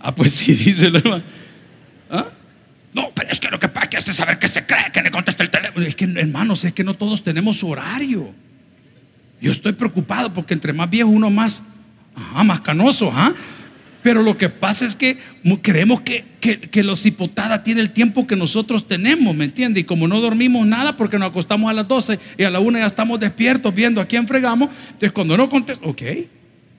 Ah, 0.00 0.12
pues 0.12 0.32
sí, 0.32 0.52
dice 0.64 0.90
la 0.90 0.98
hermana. 0.98 1.24
¿Ah? 2.10 2.26
No, 2.94 3.10
pero 3.12 3.28
es 3.30 3.40
que 3.40 3.50
lo 3.50 3.58
que 3.58 3.68
pasa 3.68 3.88
es 3.98 4.04
que 4.04 4.12
saber 4.12 4.38
que 4.38 4.48
se 4.48 4.64
cree 4.64 4.90
que 4.92 5.02
le 5.02 5.10
contesta 5.10 5.42
el. 5.42 5.50
Es 5.76 5.96
que, 5.96 6.04
hermanos, 6.04 6.64
es 6.64 6.72
que 6.72 6.84
no 6.84 6.94
todos 6.94 7.22
tenemos 7.22 7.62
horario. 7.64 8.32
Yo 9.40 9.52
estoy 9.52 9.72
preocupado 9.72 10.32
porque 10.32 10.54
entre 10.54 10.72
más 10.72 10.88
viejo 10.88 11.08
uno 11.08 11.30
más, 11.30 11.62
más 12.44 12.60
canoso, 12.60 13.10
¿ah? 13.12 13.34
Pero 14.02 14.22
lo 14.22 14.36
que 14.36 14.50
pasa 14.50 14.84
es 14.84 14.94
que 14.94 15.18
creemos 15.62 16.02
que, 16.02 16.26
que, 16.40 16.82
los 16.82 17.06
hipotadas 17.06 17.64
tienen 17.64 17.86
el 17.86 17.90
tiempo 17.90 18.26
que 18.26 18.36
nosotros 18.36 18.86
tenemos, 18.86 19.34
¿me 19.34 19.46
entiendes? 19.46 19.82
Y 19.82 19.84
como 19.84 20.06
no 20.06 20.20
dormimos 20.20 20.66
nada 20.66 20.94
porque 20.94 21.18
nos 21.18 21.30
acostamos 21.30 21.70
a 21.70 21.72
las 21.72 21.88
12 21.88 22.18
y 22.36 22.44
a 22.44 22.50
la 22.50 22.60
1 22.60 22.80
ya 22.80 22.86
estamos 22.86 23.18
despiertos 23.18 23.74
viendo 23.74 24.02
a 24.02 24.06
quién 24.06 24.28
fregamos, 24.28 24.68
entonces 24.88 25.12
cuando 25.12 25.38
no 25.38 25.48
contesta, 25.48 25.86
ok, 25.86 26.02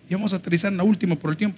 y 0.07 0.13
vamos 0.13 0.33
a 0.33 0.35
aterrizar 0.35 0.71
en 0.71 0.77
la 0.77 0.83
última 0.83 1.15
por 1.15 1.31
el 1.31 1.37
tiempo. 1.37 1.57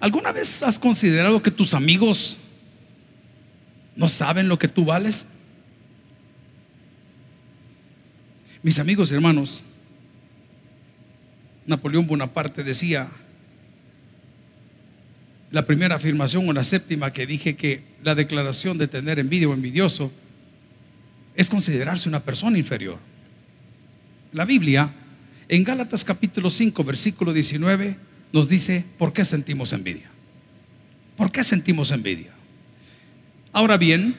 ¿Alguna 0.00 0.32
vez 0.32 0.64
has 0.64 0.80
considerado 0.80 1.40
que 1.40 1.52
tus 1.52 1.72
amigos 1.72 2.36
no 3.96 4.08
saben 4.08 4.48
lo 4.48 4.58
que 4.58 4.68
tú 4.68 4.84
vales? 4.84 5.26
Mis 8.62 8.78
amigos 8.78 9.10
y 9.10 9.14
hermanos, 9.14 9.64
Napoleón 11.66 12.06
Bonaparte 12.06 12.62
decía, 12.62 13.08
la 15.50 15.66
primera 15.66 15.96
afirmación 15.96 16.48
o 16.48 16.52
la 16.52 16.64
séptima 16.64 17.12
que 17.12 17.26
dije 17.26 17.56
que 17.56 17.82
la 18.02 18.14
declaración 18.14 18.78
de 18.78 18.88
tener 18.88 19.18
envidia 19.18 19.48
o 19.48 19.54
envidioso 19.54 20.12
es 21.34 21.48
considerarse 21.48 22.08
una 22.08 22.20
persona 22.20 22.58
inferior. 22.58 22.98
La 24.32 24.44
Biblia, 24.44 24.92
en 25.48 25.64
Gálatas 25.64 26.04
capítulo 26.04 26.50
5, 26.50 26.84
versículo 26.84 27.32
19, 27.32 27.96
nos 28.32 28.48
dice 28.48 28.84
por 28.98 29.12
qué 29.12 29.24
sentimos 29.24 29.72
envidia. 29.72 30.10
¿Por 31.16 31.32
qué 31.32 31.42
sentimos 31.44 31.90
envidia? 31.92 32.35
Ahora 33.56 33.78
bien, 33.78 34.14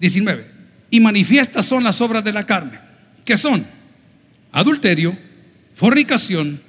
19. 0.00 0.44
Y 0.90 0.98
manifiestas 0.98 1.66
son 1.66 1.84
las 1.84 2.00
obras 2.00 2.24
de 2.24 2.32
la 2.32 2.44
carne, 2.44 2.80
que 3.24 3.36
son 3.36 3.64
adulterio, 4.50 5.16
fornicación, 5.76 6.60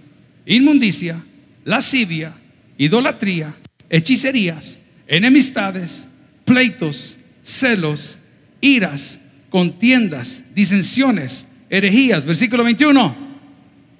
inmundicia, 0.45 1.23
lascivia, 1.65 2.33
idolatría, 2.77 3.55
hechicerías, 3.89 4.79
enemistades, 5.07 6.07
pleitos, 6.45 7.17
celos, 7.41 8.19
iras, 8.61 9.19
contiendas, 9.49 10.43
disensiones, 10.53 11.47
herejías. 11.71 12.25
Versículo 12.25 12.63
21. 12.63 13.17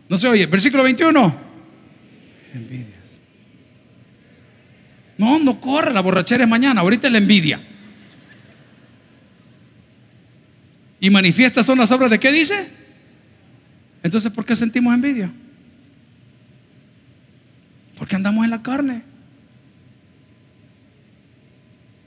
No 0.08 0.18
se 0.20 0.28
oye. 0.28 0.46
Versículo 0.46 0.84
21. 0.84 1.36
Envidia. 2.54 2.89
No, 5.20 5.38
no 5.38 5.60
corre, 5.60 5.92
la 5.92 6.00
borrachera 6.00 6.46
es 6.46 6.50
mañana, 6.50 6.80
ahorita 6.80 7.08
es 7.08 7.12
la 7.12 7.20
envidia. 7.20 7.62
Y 11.02 11.10
manifiestas 11.10 11.66
son 11.66 11.78
las 11.78 11.92
obras 11.92 12.10
de 12.10 12.22
qué 12.22 12.32
dice. 12.32 12.70
Entonces, 14.02 14.32
¿por 14.32 14.46
qué 14.46 14.56
sentimos 14.56 14.94
envidia? 14.94 15.30
Porque 17.98 18.16
andamos 18.16 18.46
en 18.46 18.52
la 18.52 18.64
carne. 18.64 19.02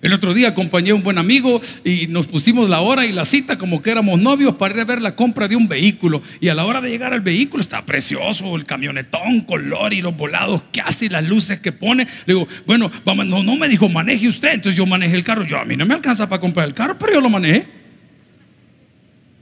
El 0.02 0.12
otro 0.12 0.34
día 0.34 0.48
acompañé 0.48 0.90
a 0.90 0.96
un 0.96 1.04
buen 1.04 1.16
amigo 1.16 1.60
y 1.84 2.08
nos 2.08 2.26
pusimos 2.26 2.68
la 2.68 2.80
hora 2.80 3.06
y 3.06 3.12
la 3.12 3.24
cita 3.24 3.56
como 3.56 3.82
que 3.82 3.92
éramos 3.92 4.20
novios 4.20 4.56
para 4.56 4.74
ir 4.74 4.80
a 4.80 4.84
ver 4.84 5.00
la 5.00 5.14
compra 5.14 5.46
de 5.46 5.54
un 5.54 5.68
vehículo. 5.68 6.22
Y 6.40 6.48
a 6.48 6.56
la 6.56 6.64
hora 6.64 6.80
de 6.80 6.90
llegar 6.90 7.12
al 7.12 7.20
vehículo 7.20 7.62
está 7.62 7.86
precioso, 7.86 8.56
el 8.56 8.64
camionetón, 8.64 9.42
color 9.42 9.92
y 9.94 10.02
los 10.02 10.16
volados 10.16 10.64
que 10.72 10.80
hace 10.80 11.04
y 11.04 11.08
las 11.08 11.24
luces 11.24 11.60
que 11.60 11.70
pone. 11.70 12.08
Le 12.26 12.34
digo, 12.34 12.48
bueno, 12.66 12.90
vamos, 13.04 13.26
no, 13.26 13.44
no 13.44 13.54
me 13.54 13.68
dijo 13.68 13.88
maneje 13.88 14.26
usted, 14.26 14.54
entonces 14.54 14.76
yo 14.76 14.86
manejé 14.86 15.14
el 15.14 15.22
carro. 15.22 15.46
Yo 15.46 15.56
a 15.56 15.64
mí 15.64 15.76
no 15.76 15.86
me 15.86 15.94
alcanza 15.94 16.28
para 16.28 16.40
comprar 16.40 16.66
el 16.66 16.74
carro, 16.74 16.98
pero 16.98 17.12
yo 17.12 17.20
lo 17.20 17.30
manejé. 17.30 17.68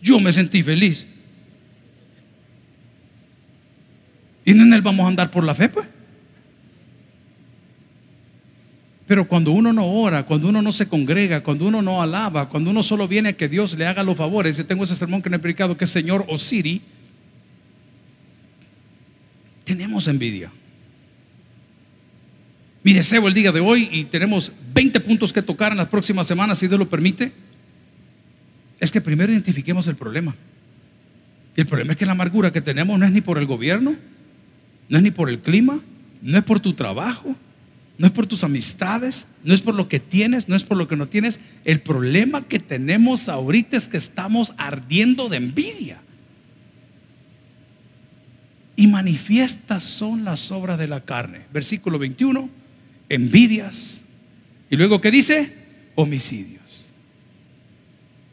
Yo 0.03 0.21
me 0.21 0.31
sentí 0.31 0.63
feliz. 0.63 1.07
¿Y 4.45 4.51
en 4.51 4.73
él 4.75 4.83
vamos 4.83 5.07
a 5.07 5.09
andar 5.09 5.31
por 5.31 5.43
la 5.43 5.55
fe, 5.55 5.71
pues? 5.71 5.89
Pero 9.11 9.27
cuando 9.27 9.51
uno 9.51 9.73
no 9.73 9.85
ora, 9.87 10.25
cuando 10.25 10.49
uno 10.49 10.63
no 10.63 10.71
se 10.71 10.87
congrega, 10.87 11.43
cuando 11.43 11.67
uno 11.67 11.83
no 11.83 12.01
alaba, 12.01 12.49
cuando 12.49 12.71
uno 12.71 12.85
solo 12.85 13.09
viene 13.09 13.31
a 13.31 13.33
que 13.33 13.49
Dios 13.49 13.77
le 13.77 13.85
haga 13.85 14.05
los 14.05 14.17
favores, 14.17 14.57
yo 14.57 14.65
tengo 14.65 14.85
ese 14.85 14.95
sermón 14.95 15.21
que 15.21 15.29
no 15.29 15.35
he 15.35 15.41
predicado 15.41 15.77
que 15.77 15.83
es 15.83 15.91
Señor 15.91 16.25
Osiri, 16.29 16.81
tenemos 19.65 20.07
envidia. 20.07 20.53
Mi 22.85 22.93
deseo 22.93 23.27
el 23.27 23.35
día 23.35 23.51
de 23.51 23.59
hoy, 23.59 23.89
y 23.91 24.05
tenemos 24.05 24.53
20 24.75 25.01
puntos 25.01 25.33
que 25.33 25.43
tocar 25.43 25.73
en 25.73 25.79
las 25.79 25.89
próximas 25.89 26.29
semanas, 26.29 26.59
si 26.59 26.69
Dios 26.69 26.79
lo 26.79 26.89
permite, 26.89 27.33
es 28.79 28.93
que 28.93 29.01
primero 29.01 29.33
identifiquemos 29.33 29.89
el 29.89 29.97
problema. 29.97 30.37
Y 31.57 31.63
el 31.63 31.67
problema 31.67 31.95
es 31.95 31.99
que 31.99 32.07
la 32.07 32.13
amargura 32.13 32.53
que 32.53 32.61
tenemos 32.61 32.97
no 32.97 33.05
es 33.05 33.11
ni 33.11 33.23
por 33.23 33.39
el 33.39 33.47
gobierno, 33.47 33.97
no 34.89 34.97
es 34.97 35.03
ni 35.03 35.11
por 35.11 35.29
el 35.29 35.41
clima, 35.41 35.81
no 36.23 36.39
es 36.39 36.45
por 36.45 36.61
tu 36.61 36.75
trabajo, 36.75 37.35
no 38.01 38.07
es 38.07 38.13
por 38.15 38.27
tus 38.27 38.45
amistades, 38.45 39.27
no 39.45 39.53
es 39.53 39.61
por 39.61 39.75
lo 39.75 39.87
que 39.87 40.01
tienes, 40.01 40.49
no 40.49 40.57
es 40.57 40.65
por 40.65 40.79
lo 40.79 40.89
que 40.89 40.97
no 40.97 41.09
tienes. 41.09 41.39
El 41.67 41.83
problema 41.83 42.49
que 42.49 42.59
tenemos 42.59 43.29
ahorita 43.29 43.77
es 43.77 43.89
que 43.89 43.99
estamos 43.99 44.55
ardiendo 44.57 45.29
de 45.29 45.37
envidia. 45.37 46.01
Y 48.75 48.87
manifiestas 48.87 49.85
son 49.85 50.25
las 50.25 50.51
obras 50.51 50.79
de 50.79 50.89
la 50.89 51.05
carne. 51.05 51.43
Versículo 51.53 51.99
21, 51.99 52.49
envidias. 53.11 54.01
Y 54.71 54.77
luego, 54.77 55.03
¿qué 55.03 55.11
dice? 55.11 55.53
Homicidios. 55.95 56.87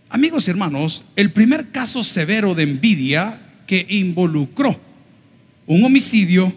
Amigos 0.07 0.47
y 0.47 0.51
hermanos, 0.51 1.03
el 1.17 1.33
primer 1.33 1.71
caso 1.71 2.05
severo 2.05 2.55
de 2.55 2.63
envidia 2.63 3.41
que 3.67 3.85
involucró 3.89 4.79
un 5.65 5.83
homicidio 5.83 6.55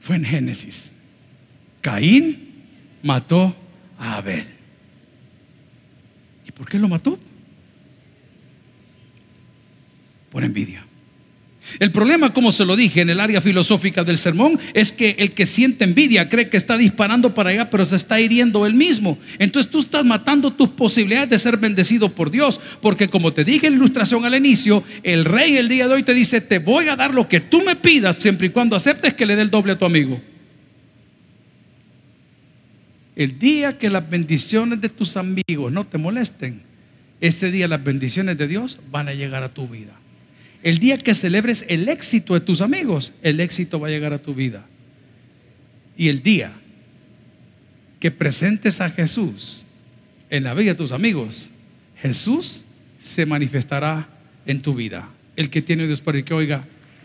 fue 0.00 0.14
en 0.14 0.24
Génesis. 0.24 0.92
Caín 1.80 2.48
mató 3.02 3.54
a 3.98 4.16
Abel. 4.16 4.46
¿Y 6.46 6.52
por 6.52 6.68
qué 6.68 6.78
lo 6.78 6.88
mató? 6.88 7.18
Por 10.30 10.44
envidia. 10.44 10.84
El 11.78 11.92
problema, 11.92 12.32
como 12.32 12.50
se 12.50 12.64
lo 12.64 12.76
dije 12.76 13.02
en 13.02 13.10
el 13.10 13.20
área 13.20 13.40
filosófica 13.40 14.04
del 14.04 14.16
sermón, 14.16 14.58
es 14.74 14.92
que 14.92 15.16
el 15.18 15.32
que 15.32 15.46
siente 15.46 15.84
envidia 15.84 16.28
cree 16.28 16.48
que 16.48 16.56
está 16.56 16.76
disparando 16.76 17.34
para 17.34 17.50
allá, 17.50 17.70
pero 17.70 17.84
se 17.84 17.96
está 17.96 18.20
hiriendo 18.20 18.66
él 18.66 18.74
mismo. 18.74 19.18
Entonces 19.38 19.70
tú 19.70 19.80
estás 19.80 20.04
matando 20.04 20.52
tus 20.52 20.70
posibilidades 20.70 21.30
de 21.30 21.38
ser 21.38 21.58
bendecido 21.58 22.08
por 22.08 22.30
Dios, 22.30 22.58
porque 22.80 23.08
como 23.08 23.32
te 23.32 23.44
dije 23.44 23.66
en 23.66 23.74
la 23.74 23.78
ilustración 23.78 24.24
al 24.24 24.34
inicio, 24.34 24.82
el 25.02 25.24
rey 25.24 25.56
el 25.56 25.68
día 25.68 25.88
de 25.88 25.94
hoy 25.94 26.02
te 26.02 26.14
dice, 26.14 26.40
te 26.40 26.58
voy 26.58 26.88
a 26.88 26.96
dar 26.96 27.12
lo 27.12 27.28
que 27.28 27.40
tú 27.40 27.62
me 27.62 27.76
pidas, 27.76 28.16
siempre 28.16 28.46
y 28.46 28.50
cuando 28.50 28.76
aceptes 28.76 29.14
que 29.14 29.26
le 29.26 29.36
dé 29.36 29.42
el 29.42 29.50
doble 29.50 29.72
a 29.72 29.78
tu 29.78 29.84
amigo. 29.84 30.20
El 33.18 33.40
día 33.40 33.76
que 33.76 33.90
las 33.90 34.08
bendiciones 34.08 34.80
de 34.80 34.88
tus 34.88 35.16
amigos 35.16 35.72
no 35.72 35.84
te 35.84 35.98
molesten, 35.98 36.62
ese 37.20 37.50
día 37.50 37.66
las 37.66 37.82
bendiciones 37.82 38.38
de 38.38 38.46
Dios 38.46 38.78
van 38.92 39.08
a 39.08 39.12
llegar 39.12 39.42
a 39.42 39.52
tu 39.52 39.66
vida. 39.66 39.98
El 40.62 40.78
día 40.78 40.98
que 40.98 41.14
celebres 41.14 41.64
el 41.68 41.88
éxito 41.88 42.34
de 42.34 42.40
tus 42.40 42.60
amigos, 42.60 43.12
el 43.22 43.40
éxito 43.40 43.80
va 43.80 43.88
a 43.88 43.90
llegar 43.90 44.12
a 44.12 44.22
tu 44.22 44.36
vida. 44.36 44.64
Y 45.96 46.10
el 46.10 46.22
día 46.22 46.52
que 47.98 48.12
presentes 48.12 48.80
a 48.80 48.88
Jesús 48.88 49.64
en 50.30 50.44
la 50.44 50.54
vida 50.54 50.74
de 50.74 50.78
tus 50.78 50.92
amigos, 50.92 51.50
Jesús 52.00 52.62
se 53.00 53.26
manifestará 53.26 54.08
en 54.46 54.62
tu 54.62 54.76
vida. 54.76 55.10
El 55.34 55.50
que 55.50 55.60
tiene 55.60 55.88
Dios 55.88 56.02
para 56.02 56.18
el 56.18 56.24
que 56.24 56.34
oiga, 56.34 56.68